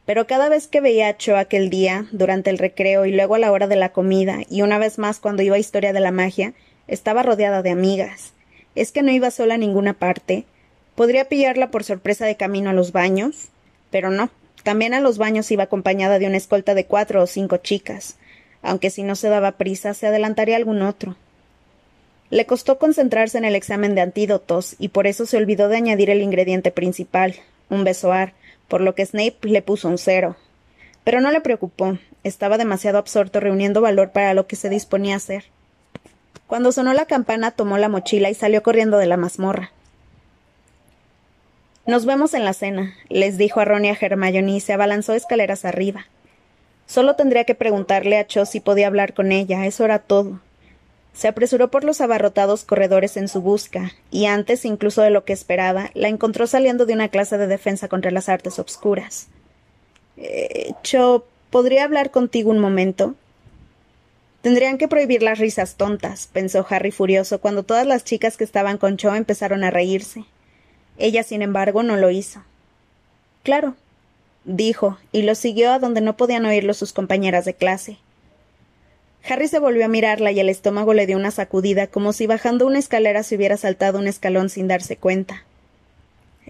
Pero 0.07 0.27
cada 0.27 0.49
vez 0.49 0.67
que 0.67 0.81
veía 0.81 1.09
a 1.09 1.17
Cho 1.17 1.37
aquel 1.37 1.71
día, 1.71 2.07
durante 2.11 2.51
el 2.51 2.59
recreo 2.59 3.07
y 3.07 3.13
luego 3.13 3.35
a 3.35 3.39
la 3.39 3.53
hora 3.53 3.67
de 3.67 3.77
la 3.77 3.93
comida, 3.93 4.39
y 4.49 4.63
una 4.63 4.79
vez 4.79 4.99
más 4.99 5.21
cuando 5.21 5.43
iba 5.43 5.57
a 5.57 5.61
Historia 5.61 5.93
de 5.93 6.01
la 6.01 6.11
Magia, 6.11 6.55
estaba 6.89 7.23
rodeada 7.23 7.63
de 7.63 7.71
amigas. 7.71 8.33
¿Es 8.75 8.93
que 8.93 9.03
no 9.03 9.11
iba 9.13 9.31
sola 9.31 9.55
a 9.55 9.59
ninguna 9.59 9.95
parte? 9.95 10.45
¿Podría 10.95 11.29
pillarla 11.29 11.71
por 11.71 11.85
sorpresa 11.85 12.27
de 12.27 12.37
camino 12.37 12.71
a 12.71 12.75
los 12.75 12.93
baños? 12.93 13.49
Pero 13.91 14.11
no. 14.11 14.31
También 14.63 14.95
a 14.95 15.01
los 15.01 15.17
baños 15.19 15.51
iba 15.51 15.65
acompañada 15.65 16.19
de 16.19 16.27
una 16.27 16.37
escolta 16.37 16.75
de 16.75 16.85
cuatro 16.85 17.23
o 17.23 17.27
cinco 17.27 17.57
chicas, 17.59 18.17
aunque 18.63 18.91
si 18.91 19.03
no 19.03 19.17
se 19.17 19.29
daba 19.29 19.53
prisa 19.53 19.95
se 19.95 20.07
adelantaría 20.07 20.57
algún 20.57 20.83
otro. 20.83 21.17
Le 22.29 22.47
costó 22.47 22.79
concentrarse 22.79 23.39
en 23.39 23.45
el 23.45 23.57
examen 23.57 23.95
de 23.95 24.03
antídotos 24.03 24.77
y 24.79 24.89
por 24.89 25.07
eso 25.07 25.27
se 25.27 25.37
olvidó 25.37 25.69
de 25.69 25.77
añadir 25.77 26.11
el 26.11 26.23
ingrediente 26.23 26.71
principal, 26.71 27.35
un 27.71 27.85
besoar, 27.85 28.35
por 28.71 28.81
lo 28.81 28.95
que 28.95 29.05
Snape 29.05 29.37
le 29.43 29.61
puso 29.61 29.89
un 29.89 29.99
cero. 29.99 30.37
Pero 31.05 31.21
no 31.21 31.31
le 31.31 31.43
preocupó, 31.43 31.99
estaba 32.25 32.57
demasiado 32.57 32.97
absorto 32.97 33.41
reuniendo 33.41 33.83
valor 33.83 34.13
para 34.13 34.33
lo 34.33 34.47
que 34.47 34.57
se 34.57 34.71
disponía 34.71 35.15
a 35.15 35.17
hacer. 35.19 35.45
Cuando 36.47 36.73
sonó 36.73 36.95
la 36.95 37.05
campana 37.05 37.51
tomó 37.51 37.77
la 37.77 37.89
mochila 37.89 38.31
y 38.31 38.35
salió 38.35 38.63
corriendo 38.63 38.97
de 38.97 39.07
la 39.07 39.19
mazmorra. 39.19 39.73
Nos 41.87 42.07
vemos 42.07 42.35
en 42.35 42.45
la 42.45 42.53
cena, 42.53 42.95
les 43.09 43.37
dijo 43.37 43.61
a 43.61 43.65
Ron 43.65 43.85
y 43.85 43.89
a 43.89 43.99
Hermione 44.01 44.53
y 44.53 44.61
se 44.61 44.73
abalanzó 44.73 45.15
escaleras 45.15 45.65
arriba. 45.65 46.07
Solo 46.87 47.17
tendría 47.17 47.45
que 47.45 47.55
preguntarle 47.55 48.19
a 48.19 48.27
Cho 48.27 48.47
si 48.47 48.61
podía 48.61 48.87
hablar 48.87 49.15
con 49.15 49.33
ella, 49.33 49.67
eso 49.67 49.85
era 49.85 49.99
todo. 49.99 50.41
Se 51.13 51.29
apresuró 51.29 51.71
por 51.71 51.85
los 51.85 52.01
abarrotados 52.01 52.65
corredores 52.65 53.17
en 53.17 53.29
su 53.29 53.41
busca, 53.41 53.93
y 54.11 54.27
antes 54.27 54.65
incluso 54.65 55.03
de 55.03 55.11
lo 55.11 55.25
que 55.25 55.33
esperaba, 55.33 55.91
la 55.95 56.09
encontró 56.09 56.47
saliendo 56.47 56.87
de 56.87 56.95
una 56.95 57.09
clase 57.09 57.37
de 57.37 57.47
defensa 57.47 57.89
contra 57.89 58.11
las 58.11 58.29
artes 58.29 58.59
obscuras. 58.59 59.29
Eh, 60.17 60.73
Cho, 60.83 61.27
¿podría 61.51 61.85
hablar 61.85 62.11
contigo 62.11 62.51
un 62.51 62.59
momento? 62.59 63.15
Tendrían 64.43 64.79
que 64.79 64.89
prohibir 64.89 65.23
las 65.23 65.39
risas 65.39 65.75
tontas, 65.75 66.29
pensó 66.33 66.67
Harry 66.71 66.91
furioso 66.91 67.41
cuando 67.41 67.63
todas 67.63 67.87
las 67.87 68.05
chicas 68.05 68.37
que 68.37 68.45
estaban 68.45 68.79
con 68.79 68.97
Cho 68.97 69.15
empezaron 69.15 69.65
a 69.65 69.71
reírse. 69.71 70.25
Ella, 70.97 71.23
sin 71.23 71.43
embargo, 71.43 71.83
no 71.83 71.97
lo 71.97 72.11
hizo. 72.11 72.43
Claro, 73.43 73.75
dijo, 74.45 74.99
y 75.13 75.23
lo 75.23 75.35
siguió 75.35 75.73
a 75.73 75.79
donde 75.79 76.01
no 76.01 76.17
podían 76.17 76.47
oírlo 76.47 76.73
sus 76.73 76.93
compañeras 76.93 77.45
de 77.45 77.55
clase. 77.55 77.99
Harry 79.29 79.49
se 79.49 79.59
volvió 79.59 79.85
a 79.85 79.89
mirarla 79.89 80.33
y 80.33 80.41
el 80.41 80.49
estómago 80.49 80.95
le 80.95 81.07
dio 81.07 81.17
una 81.17 81.31
sacudida, 81.31 81.87
como 81.87 82.13
si 82.13 82.27
bajando 82.27 82.67
una 82.67 82.79
escalera 82.79 83.23
se 83.23 83.37
hubiera 83.37 83.57
saltado 83.57 83.99
un 83.99 84.07
escalón 84.07 84.49
sin 84.49 84.69
darse 84.69 84.97
cuenta. 84.97 85.45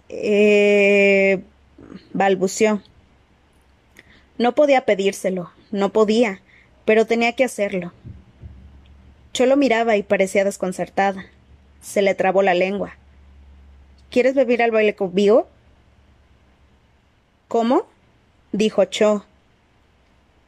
Eh. 0.09 1.41
balbuceó. 2.13 2.83
No 4.39 4.55
podía 4.55 4.85
pedírselo, 4.87 5.51
no 5.71 5.93
podía, 5.93 6.41
pero 6.85 7.07
tenía 7.07 7.33
que 7.35 7.45
hacerlo. 7.45 7.93
Cholo 9.33 9.57
miraba 9.57 9.97
y 9.97 10.03
parecía 10.03 10.45
desconcertada. 10.45 11.27
Se 11.83 12.03
le 12.03 12.15
trabó 12.15 12.43
la 12.43 12.55
lengua. 12.55 12.97
¿Quieres 14.11 14.35
beber 14.35 14.63
al 14.63 14.71
baile 14.71 14.95
conmigo? 14.95 15.49
¿Cómo? 17.49 17.87
dijo 18.53 18.85
Cho. 18.87 19.25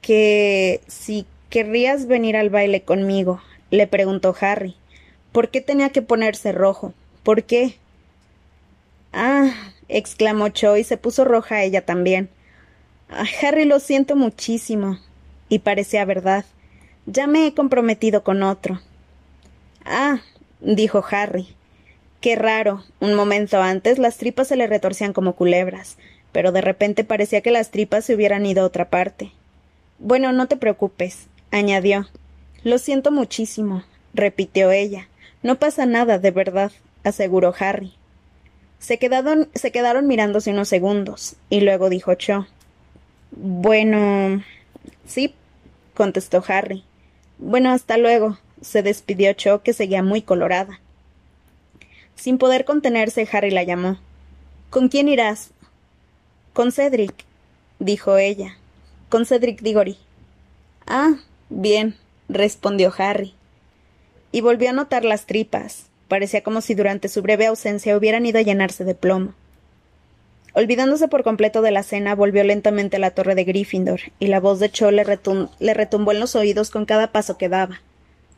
Que 0.00 0.80
si 0.88 1.26
¿Querrías 1.52 2.06
venir 2.06 2.38
al 2.38 2.48
baile 2.48 2.80
conmigo? 2.80 3.42
le 3.70 3.86
preguntó 3.86 4.34
Harry. 4.40 4.74
¿Por 5.32 5.50
qué 5.50 5.60
tenía 5.60 5.90
que 5.90 6.00
ponerse 6.00 6.50
rojo? 6.50 6.94
¿Por 7.24 7.42
qué? 7.42 7.76
Ah, 9.12 9.50
exclamó 9.86 10.48
Cho 10.48 10.78
y 10.78 10.84
se 10.84 10.96
puso 10.96 11.26
roja 11.26 11.62
ella 11.62 11.84
también. 11.84 12.30
Harry, 13.42 13.66
lo 13.66 13.80
siento 13.80 14.16
muchísimo. 14.16 14.98
Y 15.50 15.58
parecía 15.58 16.06
verdad. 16.06 16.46
Ya 17.04 17.26
me 17.26 17.46
he 17.46 17.52
comprometido 17.52 18.24
con 18.24 18.42
otro. 18.42 18.80
Ah, 19.84 20.22
dijo 20.60 21.04
Harry. 21.10 21.54
Qué 22.22 22.34
raro. 22.34 22.82
Un 22.98 23.12
momento 23.12 23.60
antes 23.60 23.98
las 23.98 24.16
tripas 24.16 24.48
se 24.48 24.56
le 24.56 24.68
retorcían 24.68 25.12
como 25.12 25.34
culebras, 25.34 25.98
pero 26.32 26.50
de 26.50 26.62
repente 26.62 27.04
parecía 27.04 27.42
que 27.42 27.50
las 27.50 27.70
tripas 27.70 28.06
se 28.06 28.14
hubieran 28.14 28.46
ido 28.46 28.62
a 28.62 28.66
otra 28.66 28.88
parte. 28.88 29.32
Bueno, 29.98 30.32
no 30.32 30.48
te 30.48 30.56
preocupes 30.56 31.28
añadió. 31.52 32.08
Lo 32.64 32.78
siento 32.78 33.12
muchísimo, 33.12 33.84
repitió 34.14 34.72
ella. 34.72 35.08
No 35.42 35.56
pasa 35.60 35.86
nada, 35.86 36.18
de 36.18 36.32
verdad, 36.32 36.72
aseguró 37.04 37.54
Harry. 37.58 37.94
Se 38.78 38.98
quedaron, 38.98 39.48
se 39.54 39.70
quedaron 39.70 40.08
mirándose 40.08 40.50
unos 40.50 40.68
segundos, 40.68 41.36
y 41.50 41.60
luego 41.60 41.88
dijo 41.88 42.14
Cho. 42.14 42.46
Bueno. 43.30 44.42
Sí, 45.06 45.34
contestó 45.94 46.42
Harry. 46.48 46.84
Bueno, 47.38 47.70
hasta 47.70 47.96
luego, 47.96 48.38
se 48.60 48.82
despidió 48.82 49.32
Cho, 49.34 49.62
que 49.62 49.72
seguía 49.72 50.02
muy 50.02 50.22
colorada. 50.22 50.80
Sin 52.14 52.38
poder 52.38 52.64
contenerse, 52.64 53.28
Harry 53.32 53.50
la 53.50 53.62
llamó. 53.62 53.98
¿Con 54.70 54.88
quién 54.88 55.08
irás? 55.08 55.50
Con 56.52 56.72
Cedric. 56.72 57.24
dijo 57.78 58.16
ella. 58.16 58.56
Con 59.08 59.26
Cedric 59.26 59.60
Diggory. 59.60 59.98
Ah, 60.86 61.14
bien, 61.60 61.96
respondió 62.28 62.92
Harry. 62.96 63.34
Y 64.32 64.40
volvió 64.40 64.70
a 64.70 64.72
notar 64.72 65.04
las 65.04 65.26
tripas. 65.26 65.86
Parecía 66.08 66.42
como 66.42 66.60
si 66.60 66.74
durante 66.74 67.08
su 67.08 67.22
breve 67.22 67.46
ausencia 67.46 67.96
hubieran 67.96 68.26
ido 68.26 68.38
a 68.38 68.42
llenarse 68.42 68.84
de 68.84 68.94
plomo. 68.94 69.34
Olvidándose 70.54 71.08
por 71.08 71.22
completo 71.22 71.62
de 71.62 71.70
la 71.70 71.82
cena, 71.82 72.14
volvió 72.14 72.44
lentamente 72.44 72.96
a 72.96 73.00
la 73.00 73.12
torre 73.12 73.34
de 73.34 73.44
Gryffindor, 73.44 74.00
y 74.18 74.26
la 74.26 74.38
voz 74.38 74.60
de 74.60 74.70
Cho 74.70 74.90
le, 74.90 75.04
le 75.60 75.74
retumbó 75.74 76.12
en 76.12 76.20
los 76.20 76.36
oídos 76.36 76.70
con 76.70 76.84
cada 76.84 77.10
paso 77.10 77.38
que 77.38 77.48
daba. 77.48 77.80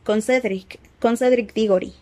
Con 0.05 0.21
Cedric, 0.21 0.79
con 0.99 1.17
Cedric 1.17 1.53
Diggory. 1.53 1.93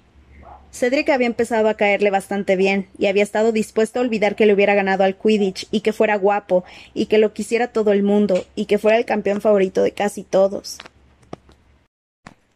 Cedric 0.72 1.10
había 1.10 1.28
empezado 1.28 1.68
a 1.68 1.76
caerle 1.76 2.12
bastante 2.12 2.56
bien, 2.56 2.88
y 2.98 3.08
había 3.08 3.24
estado 3.24 3.52
dispuesto 3.52 4.00
a 4.00 4.04
olvidar 4.04 4.36
que 4.36 4.46
le 4.46 4.54
hubiera 4.54 4.76
ganado 4.76 5.04
al 5.04 5.16
Quidditch, 5.16 5.68
y 5.72 5.82
que 5.82 5.94
fuera 5.94 6.16
guapo, 6.16 6.64
y 6.94 7.08
que 7.08 7.18
lo 7.18 7.34
quisiera 7.34 7.70
todo 7.70 7.92
el 7.92 8.04
mundo, 8.04 8.46
y 8.56 8.66
que 8.66 8.78
fuera 8.78 8.98
el 8.98 9.06
campeón 9.06 9.42
favorito 9.42 9.82
de 9.82 9.94
casi 9.94 10.22
todos. 10.24 10.78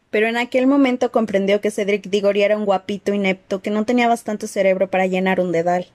Pero 0.09 0.27
en 0.27 0.37
aquel 0.37 0.67
momento 0.67 1.11
comprendió 1.11 1.59
que 1.59 1.71
Cedric 1.71 2.09
Diggory 2.09 2.43
era 2.43 2.57
un 2.57 2.65
guapito 2.65 3.13
inepto 3.13 3.61
que 3.61 3.69
no 3.69 3.85
tenía 3.85 4.07
bastante 4.07 4.47
cerebro 4.47 4.89
para 4.89 5.05
llenar 5.05 5.39
un 5.39 5.51
dedal. 5.51 5.87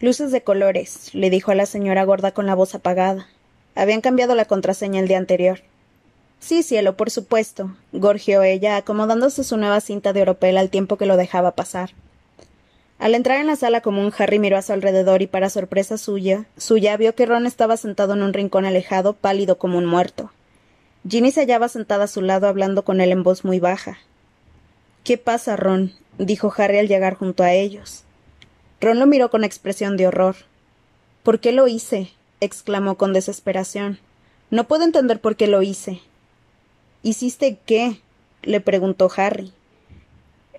Luces 0.00 0.32
de 0.32 0.42
colores, 0.42 1.14
le 1.14 1.30
dijo 1.30 1.50
a 1.50 1.54
la 1.54 1.66
señora 1.66 2.04
gorda 2.04 2.32
con 2.32 2.46
la 2.46 2.54
voz 2.54 2.74
apagada. 2.74 3.26
Habían 3.74 4.00
cambiado 4.00 4.34
la 4.34 4.44
contraseña 4.44 5.00
el 5.00 5.08
día 5.08 5.18
anterior. 5.18 5.60
Sí, 6.40 6.62
cielo, 6.62 6.96
por 6.96 7.10
supuesto, 7.10 7.74
gorjeó 7.92 8.42
ella, 8.42 8.76
acomodándose 8.76 9.44
su 9.44 9.56
nueva 9.56 9.80
cinta 9.80 10.12
de 10.12 10.22
oropel 10.22 10.58
al 10.58 10.68
tiempo 10.68 10.98
que 10.98 11.06
lo 11.06 11.16
dejaba 11.16 11.52
pasar. 11.52 11.92
Al 12.98 13.14
entrar 13.14 13.40
en 13.40 13.46
la 13.46 13.56
sala 13.56 13.80
común, 13.80 14.12
Harry 14.18 14.38
miró 14.38 14.58
a 14.58 14.62
su 14.62 14.72
alrededor 14.72 15.22
y, 15.22 15.26
para 15.26 15.48
sorpresa 15.48 15.96
suya, 15.96 16.44
suya 16.58 16.96
vio 16.96 17.14
que 17.14 17.26
Ron 17.26 17.46
estaba 17.46 17.76
sentado 17.76 18.12
en 18.12 18.22
un 18.22 18.34
rincón 18.34 18.66
alejado, 18.66 19.14
pálido 19.14 19.58
como 19.58 19.78
un 19.78 19.86
muerto. 19.86 20.30
Ginny 21.08 21.32
se 21.32 21.40
hallaba 21.40 21.68
sentada 21.68 22.04
a 22.04 22.08
su 22.08 22.22
lado 22.22 22.48
hablando 22.48 22.84
con 22.84 23.00
él 23.00 23.12
en 23.12 23.22
voz 23.22 23.44
muy 23.44 23.60
baja. 23.60 23.98
¿Qué 25.04 25.18
pasa, 25.18 25.56
Ron? 25.56 25.92
dijo 26.18 26.52
Harry 26.56 26.78
al 26.78 26.88
llegar 26.88 27.14
junto 27.14 27.42
a 27.42 27.52
ellos. 27.52 28.04
Ron 28.80 28.98
lo 28.98 29.06
miró 29.06 29.30
con 29.30 29.44
expresión 29.44 29.96
de 29.96 30.06
horror. 30.06 30.36
¿Por 31.22 31.40
qué 31.40 31.52
lo 31.52 31.68
hice? 31.68 32.10
exclamó 32.40 32.96
con 32.96 33.12
desesperación. 33.12 33.98
No 34.50 34.64
puedo 34.64 34.84
entender 34.84 35.20
por 35.20 35.36
qué 35.36 35.46
lo 35.46 35.62
hice. 35.62 36.00
¿Hiciste 37.02 37.58
qué? 37.66 38.00
le 38.42 38.60
preguntó 38.60 39.10
Harry. 39.16 39.52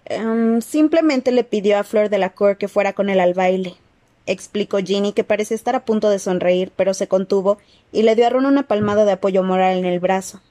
Em, 0.06 0.62
simplemente 0.62 1.32
le 1.32 1.44
pidió 1.44 1.80
a 1.80 1.84
Flor 1.84 2.10
de 2.10 2.20
la 2.20 2.30
Cour 2.30 2.58
que 2.58 2.68
fuera 2.68 2.94
con 2.94 3.10
él 3.10 3.20
al 3.20 3.34
baile, 3.34 3.76
explicó 4.26 4.78
Ginny, 4.78 5.14
que 5.14 5.24
parecía 5.24 5.56
estar 5.56 5.76
a 5.76 5.86
punto 5.86 6.10
de 6.10 6.20
sonreír, 6.20 6.72
pero 6.76 6.94
se 6.94 7.08
contuvo 7.08 7.58
y 7.92 8.04
le 8.04 8.16
dio 8.16 8.28
a 8.28 8.30
Ron 8.30 8.46
una 8.46 8.68
palmada 8.68 9.06
de 9.06 9.14
apoyo 9.14 9.44
moral 9.44 9.78
en 9.78 9.86
el 9.86 10.00
brazo. 10.00 10.42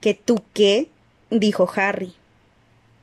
¿Que 0.00 0.14
tú 0.14 0.42
qué? 0.52 0.88
dijo 1.30 1.68
Harry. 1.74 2.14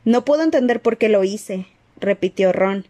No 0.06 0.26
puedo 0.26 0.44
entender 0.44 0.82
por 0.82 0.98
qué 0.98 1.10
lo 1.10 1.24
hice, 1.24 1.68
repitió 2.00 2.52
Ron. 2.52 2.86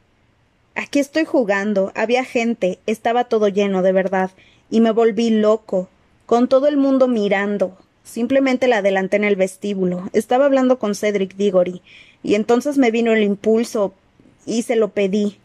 Aquí 0.75 0.99
estoy 0.99 1.25
jugando, 1.25 1.91
había 1.95 2.23
gente, 2.23 2.79
estaba 2.87 3.25
todo 3.25 3.47
lleno, 3.47 3.81
de 3.81 3.91
verdad, 3.91 4.31
y 4.69 4.81
me 4.81 4.91
volví 4.91 5.29
loco, 5.29 5.87
con 6.25 6.47
todo 6.47 6.67
el 6.67 6.77
mundo 6.77 7.07
mirando, 7.07 7.77
Simplemente 8.03 8.67
la 8.67 8.77
adelanté 8.77 9.15
en 9.17 9.23
el 9.23 9.35
vestíbulo. 9.35 10.09
Estaba 10.13 10.45
hablando 10.45 10.77
con 10.77 10.93
Cedric 10.93 11.35
Diggory, 11.35 11.81
y 12.21 12.35
entonces 12.35 12.77
me 12.77 12.91
vino 12.91 13.13
el 13.13 13.23
impulso 13.23 13.93
y 14.45 14.63
se 14.63 14.75
lo 14.75 14.89
pedí. 14.89 15.37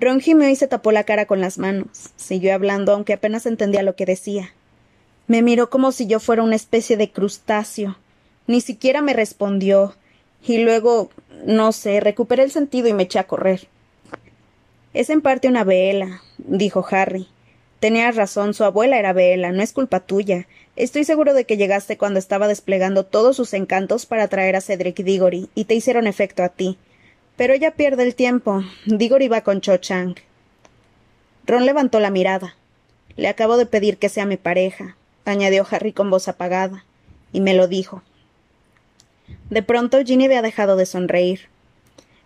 Ron 0.00 0.20
gimió 0.20 0.48
y 0.48 0.54
se 0.54 0.68
tapó 0.68 0.92
la 0.92 1.04
cara 1.04 1.26
con 1.26 1.40
las 1.40 1.58
manos. 1.58 1.88
Siguió 2.16 2.54
hablando, 2.54 2.92
aunque 2.92 3.14
apenas 3.14 3.46
entendía 3.46 3.82
lo 3.82 3.96
que 3.96 4.06
decía. 4.06 4.52
Me 5.26 5.42
miró 5.42 5.70
como 5.70 5.90
si 5.90 6.06
yo 6.06 6.20
fuera 6.20 6.44
una 6.44 6.56
especie 6.56 6.96
de 6.96 7.10
crustáceo. 7.10 7.96
Ni 8.46 8.60
siquiera 8.60 9.02
me 9.02 9.12
respondió. 9.12 9.94
Y 10.46 10.58
luego, 10.58 11.10
no 11.44 11.72
sé, 11.72 11.98
recuperé 11.98 12.44
el 12.44 12.52
sentido 12.52 12.86
y 12.88 12.92
me 12.92 13.02
eché 13.04 13.18
a 13.18 13.26
correr. 13.26 13.66
Es 14.94 15.10
en 15.10 15.20
parte 15.20 15.48
una 15.48 15.64
vela, 15.64 16.22
dijo 16.38 16.86
Harry. 16.90 17.28
Tenías 17.80 18.16
razón, 18.16 18.54
su 18.54 18.64
abuela 18.64 18.98
era 18.98 19.12
Bella, 19.12 19.52
no 19.52 19.62
es 19.62 19.72
culpa 19.72 20.00
tuya. 20.00 20.46
Estoy 20.74 21.04
seguro 21.04 21.34
de 21.34 21.44
que 21.44 21.56
llegaste 21.56 21.96
cuando 21.96 22.18
estaba 22.18 22.48
desplegando 22.48 23.04
todos 23.04 23.36
sus 23.36 23.52
encantos 23.54 24.06
para 24.06 24.24
atraer 24.24 24.56
a 24.56 24.60
Cedric 24.60 24.96
Diggory, 24.96 25.48
y 25.54 25.64
te 25.64 25.74
hicieron 25.74 26.06
efecto 26.06 26.42
a 26.42 26.48
ti. 26.48 26.78
Pero 27.38 27.54
ella 27.54 27.70
pierde 27.70 28.02
el 28.02 28.16
tiempo. 28.16 28.64
Diggory 28.84 29.28
va 29.28 29.42
con 29.42 29.60
Cho 29.62 29.76
Chang. 29.76 30.16
Ron 31.46 31.64
levantó 31.64 32.00
la 32.00 32.10
mirada. 32.10 32.56
Le 33.16 33.28
acabo 33.28 33.56
de 33.56 33.64
pedir 33.64 33.96
que 33.96 34.08
sea 34.08 34.26
mi 34.26 34.36
pareja, 34.36 34.96
añadió 35.24 35.66
Harry 35.70 35.92
con 35.92 36.10
voz 36.10 36.28
apagada, 36.28 36.84
y 37.32 37.40
me 37.40 37.54
lo 37.54 37.66
dijo. 37.68 38.02
De 39.50 39.62
pronto 39.62 39.98
Ginny 40.04 40.26
había 40.26 40.42
dejado 40.42 40.76
de 40.76 40.84
sonreír. 40.84 41.48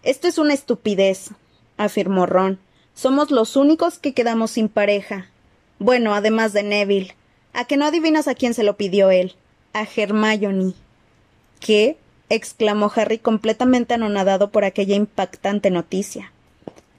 Esto 0.03 0.29
es 0.29 0.39
una 0.39 0.55
estupidez, 0.55 1.31
afirmó 1.77 2.27
Ron. 2.27 2.59
Somos 2.95 3.31
los 3.31 3.55
únicos 3.55 3.99
que 3.99 4.15
quedamos 4.15 4.53
sin 4.53 4.69
pareja. 4.69 5.29
Bueno, 5.79 6.15
además 6.15 6.53
de 6.53 6.63
Neville. 6.63 7.15
¿A 7.53 7.67
que 7.67 7.77
no 7.77 7.85
adivinas 7.85 8.29
a 8.29 8.35
quién 8.35 8.55
se 8.55 8.63
lo 8.63 8.77
pidió 8.77 9.11
él? 9.11 9.35
A 9.75 9.83
Hermione. 9.85 10.73
¿Qué? 11.61 11.97
Exclamó 12.29 12.91
Harry 12.95 13.19
completamente 13.19 13.95
anonadado 13.95 14.51
por 14.51 14.65
aquella 14.65 14.95
impactante 14.95 15.71
noticia. 15.71 16.33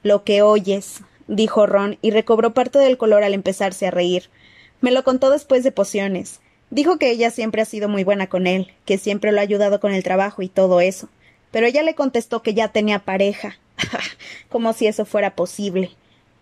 Lo 0.02 0.24
que 0.24 0.42
oyes, 0.42 1.00
dijo 1.26 1.66
Ron, 1.66 1.98
y 2.02 2.10
recobró 2.10 2.54
parte 2.54 2.78
del 2.78 2.98
color 2.98 3.24
al 3.24 3.34
empezarse 3.34 3.86
a 3.86 3.90
reír. 3.90 4.30
Me 4.80 4.90
lo 4.90 5.02
contó 5.04 5.30
después 5.30 5.64
de 5.64 5.72
pociones. 5.72 6.40
Dijo 6.70 6.98
que 6.98 7.10
ella 7.10 7.30
siempre 7.30 7.62
ha 7.62 7.66
sido 7.66 7.88
muy 7.88 8.04
buena 8.04 8.28
con 8.28 8.46
él, 8.46 8.72
que 8.84 8.98
siempre 8.98 9.32
lo 9.32 9.38
ha 9.38 9.42
ayudado 9.42 9.80
con 9.80 9.92
el 9.92 10.02
trabajo 10.02 10.42
y 10.42 10.48
todo 10.48 10.80
eso. 10.80 11.08
Pero 11.50 11.66
ella 11.66 11.82
le 11.82 11.94
contestó 11.94 12.42
que 12.42 12.54
ya 12.54 12.68
tenía 12.68 12.98
pareja. 12.98 13.56
Como 14.48 14.72
si 14.72 14.86
eso 14.86 15.04
fuera 15.04 15.34
posible. 15.34 15.90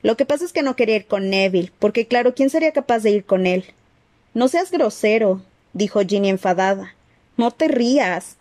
Lo 0.03 0.17
que 0.17 0.27
pasa 0.27 0.45
es 0.45 0.53
que 0.53 0.63
no 0.63 0.75
quería 0.75 0.97
ir 0.97 1.07
con 1.07 1.31
Neville, 1.31 1.71
porque 1.79 2.09
claro, 2.09 2.35
¿quién 2.35 2.51
sería 2.51 2.73
capaz 2.73 3.01
de 3.01 3.11
ir 3.11 3.25
con 3.25 3.47
él? 3.47 3.65
No 4.35 4.49
seas 4.49 4.71
grosero, 4.71 5.43
dijo 5.73 6.01
Ginny 6.01 6.31
enfadada. 6.31 6.95
No 7.37 7.51
te 7.51 7.69
rías. 7.69 8.37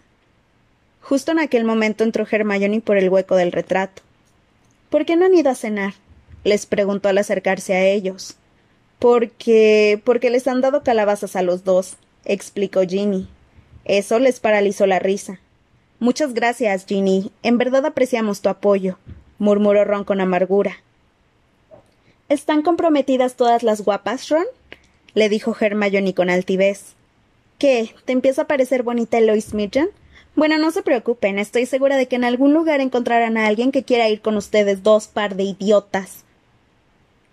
Justo 1.01 1.31
en 1.31 1.39
aquel 1.39 1.65
momento 1.65 2.03
entró 2.03 2.25
Hermione 2.29 2.81
por 2.81 2.97
el 2.97 3.09
hueco 3.09 3.35
del 3.35 3.51
retrato. 3.51 4.01
¿Por 4.89 5.05
qué 5.05 5.15
no 5.15 5.25
han 5.25 5.35
ido 5.35 5.49
a 5.49 5.55
cenar? 5.55 5.93
les 6.43 6.65
preguntó 6.65 7.09
al 7.09 7.17
acercarse 7.17 7.73
a 7.73 7.85
ellos. 7.85 8.35
Porque. 8.99 10.01
porque 10.03 10.29
les 10.29 10.47
han 10.47 10.61
dado 10.61 10.83
calabazas 10.83 11.35
a 11.35 11.41
los 11.41 11.63
dos, 11.63 11.97
explicó 12.25 12.81
Ginny. 12.81 13.27
Eso 13.85 14.19
les 14.19 14.39
paralizó 14.39 14.85
la 14.85 14.99
risa. 14.99 15.39
Muchas 15.99 16.33
gracias, 16.33 16.85
Ginny. 16.85 17.31
En 17.43 17.57
verdad 17.57 17.85
apreciamos 17.85 18.41
tu 18.41 18.49
apoyo, 18.49 18.97
murmuró 19.37 19.83
Ron 19.85 20.03
con 20.03 20.21
amargura. 20.21 20.77
¿Están 22.29 22.61
comprometidas 22.61 23.35
todas 23.35 23.63
las 23.63 23.81
guapas, 23.81 24.29
Ron? 24.29 24.45
le 25.13 25.29
dijo 25.29 25.55
Hermione 25.59 26.13
con 26.13 26.29
altivez. 26.29 26.93
¿Qué? 27.57 27.93
¿Te 28.05 28.13
empieza 28.13 28.43
a 28.43 28.47
parecer 28.47 28.83
bonita 28.83 29.17
Eloise 29.17 29.55
Midgen? 29.55 29.89
Bueno, 30.35 30.57
no 30.57 30.71
se 30.71 30.81
preocupen, 30.81 31.39
estoy 31.39 31.65
segura 31.65 31.97
de 31.97 32.07
que 32.07 32.15
en 32.15 32.23
algún 32.23 32.53
lugar 32.53 32.79
encontrarán 32.79 33.37
a 33.37 33.47
alguien 33.47 33.71
que 33.71 33.83
quiera 33.83 34.07
ir 34.07 34.21
con 34.21 34.37
ustedes 34.37 34.81
dos 34.81 35.07
par 35.07 35.35
de 35.35 35.43
idiotas. 35.43 36.23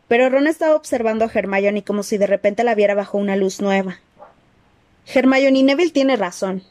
Pero 0.09 0.29
Ron 0.31 0.47
estaba 0.47 0.75
observando 0.75 1.25
a 1.25 1.31
Hermione 1.33 1.85
como 1.85 2.03
si 2.03 2.19
de 2.19 2.27
repente 2.27 2.65
la 2.65 2.75
viera 2.75 2.95
bajo 2.95 3.19
una 3.19 3.37
luz 3.37 3.61
nueva. 3.61 4.01
Hermione 5.07 5.63
Neville 5.63 5.93
tiene 5.93 6.17
razón. 6.17 6.63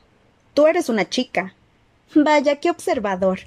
Tú 0.53 0.67
eres 0.67 0.89
una 0.89 1.07
chica. 1.07 1.53
Vaya, 2.13 2.57
qué 2.57 2.69
observador, 2.71 3.39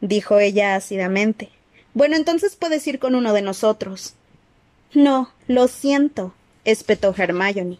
dijo 0.00 0.38
ella 0.38 0.74
ácidamente. 0.74 1.50
Bueno, 1.94 2.16
entonces 2.16 2.56
puedes 2.56 2.86
ir 2.86 2.98
con 2.98 3.14
uno 3.14 3.32
de 3.32 3.42
nosotros. 3.42 4.14
No, 4.92 5.30
lo 5.46 5.68
siento, 5.68 6.34
espetó 6.64 7.14
Hermione. 7.16 7.78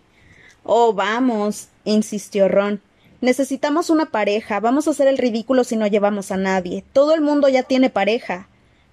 Oh, 0.62 0.94
vamos, 0.94 1.68
insistió 1.84 2.48
Ron. 2.48 2.80
Necesitamos 3.20 3.90
una 3.90 4.06
pareja. 4.06 4.60
Vamos 4.60 4.86
a 4.86 4.90
hacer 4.90 5.08
el 5.08 5.18
ridículo 5.18 5.64
si 5.64 5.76
no 5.76 5.86
llevamos 5.86 6.30
a 6.30 6.36
nadie. 6.36 6.84
Todo 6.92 7.14
el 7.14 7.20
mundo 7.20 7.48
ya 7.48 7.62
tiene 7.62 7.90
pareja. 7.90 8.48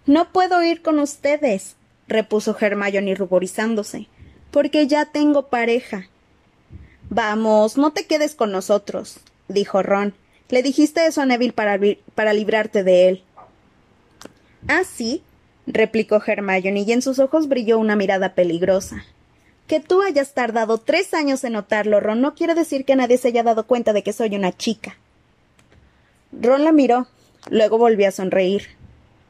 No 0.06 0.32
puedo 0.32 0.62
ir 0.64 0.82
con 0.82 1.00
ustedes, 1.00 1.76
repuso 2.08 2.58
Hermione 2.60 3.16
ruborizándose, 3.16 4.08
porque 4.52 4.86
ya 4.88 5.06
tengo 5.06 5.48
pareja. 5.48 6.10
Vamos, 7.10 7.78
no 7.78 7.94
te 7.94 8.06
quedes 8.06 8.36
con 8.36 8.52
nosotros, 8.52 9.20
dijo 9.48 9.82
Ron. 9.82 10.14
Le 10.50 10.62
dijiste 10.62 11.06
eso 11.06 11.22
a 11.22 11.26
Neville 11.26 11.54
para, 11.54 11.80
para 12.16 12.34
librarte 12.34 12.84
de 12.84 13.08
él. 13.08 13.24
Ah, 14.68 14.84
sí, 14.84 15.24
replicó 15.68 16.22
Hermione, 16.26 16.82
y 16.82 16.92
en 16.92 17.02
sus 17.02 17.20
ojos 17.20 17.48
brilló 17.48 17.80
una 17.80 17.96
mirada 17.96 18.36
peligrosa. 18.36 19.06
Que 19.68 19.80
tú 19.80 20.02
hayas 20.02 20.34
tardado 20.34 20.78
tres 20.78 21.14
años 21.14 21.44
en 21.44 21.54
notarlo, 21.54 22.00
Ron, 22.00 22.22
no 22.22 22.36
quiere 22.36 22.54
decir 22.54 22.86
que 22.86 22.96
nadie 22.96 23.18
se 23.18 23.30
haya 23.30 23.44
dado 23.44 23.66
cuenta 23.66 23.94
de 23.94 24.04
que 24.04 24.14
soy 24.14 24.36
una 24.36 24.56
chica. 24.56 24.98
Ron 26.32 26.64
la 26.64 26.72
miró, 26.72 27.08
luego 27.50 27.78
volvió 27.78 28.08
a 28.08 28.12
sonreír. 28.12 28.70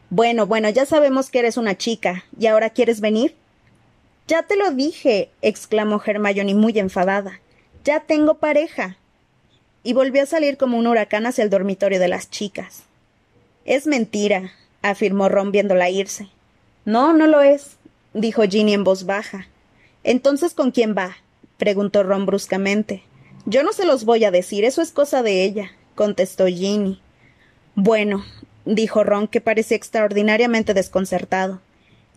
Bueno, 0.09 0.45
bueno, 0.45 0.69
ya 0.69 0.85
sabemos 0.85 1.29
que 1.29 1.39
eres 1.39 1.57
una 1.57 1.77
chica. 1.77 2.23
¿Y 2.39 2.47
ahora 2.47 2.69
quieres 2.69 3.01
venir? 3.01 3.35
Ya 4.27 4.43
te 4.43 4.55
lo 4.55 4.71
dije, 4.71 5.29
exclamó 5.41 6.01
Hermione 6.05 6.55
muy 6.55 6.77
enfadada. 6.79 7.39
Ya 7.83 8.01
tengo 8.01 8.35
pareja. 8.35 8.97
Y 9.83 9.93
volvió 9.93 10.23
a 10.23 10.27
salir 10.27 10.57
como 10.57 10.77
un 10.77 10.87
huracán 10.87 11.25
hacia 11.25 11.43
el 11.43 11.49
dormitorio 11.49 11.99
de 11.99 12.07
las 12.07 12.29
chicas. 12.29 12.83
Es 13.65 13.85
mentira, 13.85 14.51
afirmó 14.81 15.29
Ron 15.29 15.51
viéndola 15.51 15.89
irse. 15.89 16.29
No, 16.85 17.13
no 17.13 17.27
lo 17.27 17.41
es, 17.41 17.77
dijo 18.13 18.43
Ginny 18.43 18.73
en 18.73 18.83
voz 18.83 19.05
baja. 19.05 19.47
Entonces, 20.03 20.53
¿con 20.53 20.71
quién 20.71 20.95
va? 20.97 21.17
preguntó 21.57 22.03
Ron 22.03 22.25
bruscamente. 22.25 23.03
Yo 23.45 23.63
no 23.63 23.73
se 23.73 23.85
los 23.85 24.05
voy 24.05 24.23
a 24.25 24.31
decir, 24.31 24.65
eso 24.65 24.81
es 24.81 24.91
cosa 24.91 25.23
de 25.23 25.43
ella, 25.43 25.71
contestó 25.95 26.47
Ginny. 26.47 27.01
Bueno, 27.75 28.23
dijo 28.65 29.03
Ron, 29.03 29.27
que 29.27 29.41
parecía 29.41 29.77
extraordinariamente 29.77 30.73
desconcertado. 30.73 31.61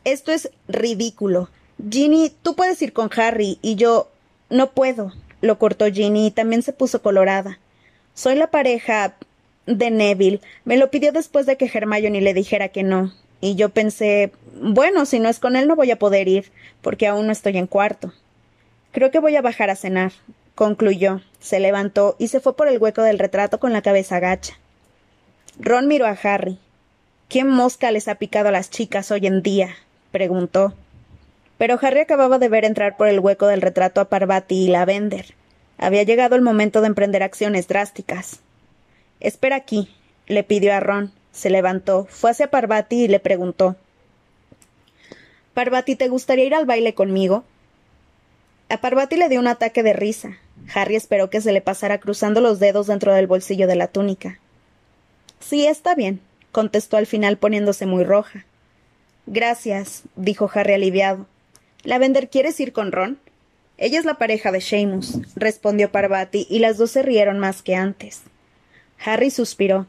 Esto 0.05 0.33
es 0.33 0.51
ridículo. 0.69 1.49
Ginny, 1.91 2.33
tú 2.43 2.55
puedes 2.55 2.81
ir 2.83 2.93
con 2.93 3.11
Harry 3.17 3.59
y 3.63 3.75
yo. 3.75 4.11
No 4.49 4.71
puedo, 4.71 5.13
lo 5.41 5.59
cortó 5.59 5.87
Ginny 5.87 6.29
y 6.29 6.31
también 6.31 6.63
se 6.63 6.73
puso 6.73 7.03
colorada. 7.03 7.59
Soy 8.15 8.37
la 8.37 8.47
pareja 8.47 9.17
de 9.67 9.91
Neville. 9.91 10.41
Me 10.65 10.77
lo 10.77 10.91
pidió 10.91 11.13
después 11.13 11.47
de 11.47 11.57
que 11.57 11.71
Hermione 11.73 12.21
le 12.21 12.35
dijera 12.35 12.69
que 12.69 12.83
no. 12.83 13.13
Y 13.41 13.55
yo 13.55 13.69
pensé, 13.69 14.33
bueno, 14.61 15.07
si 15.07 15.21
no 15.21 15.29
es 15.29 15.39
con 15.39 15.57
él 15.57 15.69
no 15.69 15.77
voy 15.77 15.91
a 15.91 15.99
poder 15.99 16.29
ir, 16.29 16.51
porque 16.83 17.07
aún 17.07 17.27
no 17.27 17.33
estoy 17.33 17.59
en 17.59 17.67
cuarto. 17.67 18.13
Creo 18.93 19.11
que 19.11 19.19
voy 19.19 19.37
a 19.37 19.43
bajar 19.43 19.71
a 19.71 19.77
cenar, 19.77 20.13
concluyó. 20.55 21.21
Se 21.39 21.61
levantó 21.61 22.17
y 22.19 22.29
se 22.29 22.41
fue 22.41 22.57
por 22.57 22.69
el 22.69 22.79
hueco 22.79 23.03
del 23.03 23.19
retrato 23.19 23.61
con 23.61 23.73
la 23.73 23.83
cabeza 23.83 24.19
gacha. 24.21 24.59
Ron 25.59 25.87
miró 25.87 26.07
a 26.07 26.19
Harry. 26.23 26.59
¿Qué 27.29 27.45
mosca 27.45 27.91
les 27.91 28.09
ha 28.09 28.17
picado 28.17 28.49
a 28.49 28.53
las 28.53 28.71
chicas 28.71 29.11
hoy 29.11 29.27
en 29.27 29.43
día? 29.43 29.77
preguntó. 30.13 30.75
Pero 31.59 31.79
Harry 31.81 32.01
acababa 32.01 32.39
de 32.39 32.49
ver 32.49 32.65
entrar 32.65 32.97
por 32.97 33.09
el 33.09 33.21
hueco 33.21 33.47
del 33.47 33.63
retrato 33.63 34.01
a 34.01 34.09
Parvati 34.09 34.65
y 34.65 34.69
Lavender. 34.69 35.35
Había 35.79 36.03
llegado 36.03 36.37
el 36.37 36.43
momento 36.43 36.81
de 36.81 36.89
emprender 36.89 37.23
acciones 37.23 37.69
drásticas. 37.69 38.41
Espera 39.21 39.57
aquí, 39.57 39.95
le 40.27 40.43
pidió 40.43 40.75
a 40.75 40.81
Ron. 40.81 41.13
Se 41.37 41.51
levantó, 41.51 42.07
fue 42.09 42.31
hacia 42.31 42.51
Parvati 42.51 43.05
y 43.05 43.09
le 43.09 43.21
preguntó 43.21 43.77
Parvati, 45.53 45.95
¿te 45.95 46.09
gustaría 46.09 46.47
ir 46.47 46.55
al 46.55 46.65
baile 46.65 46.95
conmigo? 46.95 47.45
A 48.71 48.79
Parvati 48.79 49.17
le 49.17 49.29
dio 49.29 49.39
un 49.39 49.47
ataque 49.47 49.83
de 49.83 49.93
risa. 49.93 50.39
Harry 50.75 50.97
esperó 50.97 51.29
que 51.29 51.43
se 51.43 51.53
le 51.53 51.61
pasara 51.61 51.99
cruzando 51.99 52.41
los 52.41 52.59
dedos 52.59 52.87
dentro 52.87 53.13
del 53.13 53.27
bolsillo 53.27 53.67
de 53.67 53.77
la 53.77 53.89
túnica. 53.89 54.39
Sí, 55.39 55.67
está 55.67 55.95
bien, 55.95 56.21
contestó 56.53 56.97
al 56.97 57.07
final 57.07 57.37
poniéndose 57.37 57.85
muy 57.85 58.05
roja. 58.05 58.47
Gracias, 59.27 60.05
dijo 60.17 60.51
Harry 60.55 60.73
aliviado. 60.73 61.27
Lavender, 61.83 62.31
¿quieres 62.31 62.59
ir 62.61 62.73
con 62.73 62.93
Ron? 62.93 63.19
Ella 63.77 63.99
es 63.99 64.07
la 64.07 64.15
pareja 64.15 64.53
de 64.53 64.63
Seamus, 64.63 65.19
respondió 65.37 65.93
Parvati, 65.93 66.47
y 66.49 66.61
las 66.61 66.79
dos 66.79 66.93
se 66.93 67.03
rieron 67.03 67.39
más 67.39 67.61
que 67.61 67.75
antes. 67.75 68.23
Harry 69.05 69.31
suspiró. 69.31 69.87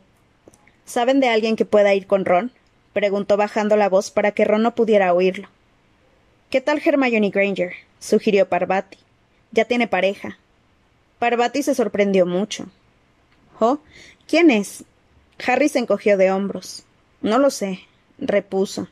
¿Saben 0.88 1.20
de 1.20 1.28
alguien 1.28 1.58
que 1.58 1.66
pueda 1.66 1.94
ir 1.94 2.08
con 2.08 2.24
Ron? 2.24 2.50
preguntó 2.94 3.36
bajando 3.36 3.76
la 3.76 3.90
voz 3.90 4.10
para 4.10 4.32
que 4.32 4.46
Ron 4.46 4.64
no 4.64 4.74
pudiera 4.74 5.14
oírlo. 5.14 5.50
¿Qué 6.50 6.62
tal 6.62 6.82
Hermione 6.84 7.30
Granger? 7.30 7.74
sugirió 8.00 8.48
Parvati. 8.48 8.98
Ya 9.52 9.66
tiene 9.66 9.90
pareja. 9.90 10.40
Parvati 11.20 11.62
se 11.62 11.76
sorprendió 11.76 12.26
mucho. 12.26 12.68
¿Oh? 13.60 13.80
¿Quién 14.30 14.50
es? 14.50 14.86
Harry 15.46 15.68
se 15.68 15.80
encogió 15.80 16.18
de 16.18 16.32
hombros. 16.32 16.86
No 17.22 17.38
lo 17.38 17.50
sé, 17.50 17.82
repuso. 18.18 18.88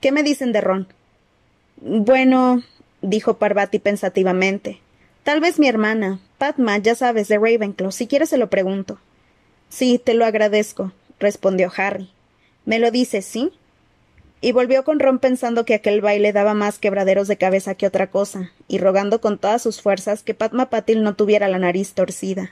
¿Qué 0.00 0.12
me 0.12 0.22
dicen 0.22 0.52
de 0.52 0.60
Ron? 0.60 0.86
Bueno, 1.76 2.62
dijo 3.00 3.38
Parvati 3.38 3.80
pensativamente. 3.80 4.78
Tal 5.24 5.40
vez 5.40 5.58
mi 5.58 5.66
hermana, 5.66 6.20
Padma, 6.38 6.78
ya 6.78 6.94
sabes, 6.94 7.26
de 7.26 7.38
Ravenclaw. 7.38 7.90
Si 7.90 8.06
quieres 8.06 8.28
se 8.28 8.38
lo 8.38 8.48
pregunto. 8.48 9.00
Sí, 9.72 9.98
te 9.98 10.12
lo 10.12 10.26
agradezco, 10.26 10.92
respondió 11.22 11.72
Harry. 11.74 12.10
¿Me 12.66 12.78
lo 12.78 12.90
dices, 12.90 13.24
sí? 13.24 13.50
Y 14.42 14.52
volvió 14.52 14.84
con 14.84 15.00
Ron 15.00 15.18
pensando 15.18 15.64
que 15.64 15.74
aquel 15.74 16.00
baile 16.00 16.32
daba 16.32 16.52
más 16.52 16.78
quebraderos 16.78 17.28
de 17.28 17.38
cabeza 17.38 17.74
que 17.74 17.86
otra 17.86 18.10
cosa, 18.10 18.52
y 18.68 18.78
rogando 18.78 19.20
con 19.20 19.38
todas 19.38 19.62
sus 19.62 19.80
fuerzas 19.80 20.22
que 20.22 20.34
Padma 20.34 20.68
Patil 20.68 21.02
no 21.02 21.14
tuviera 21.14 21.48
la 21.48 21.58
nariz 21.58 21.94
torcida. 21.94 22.50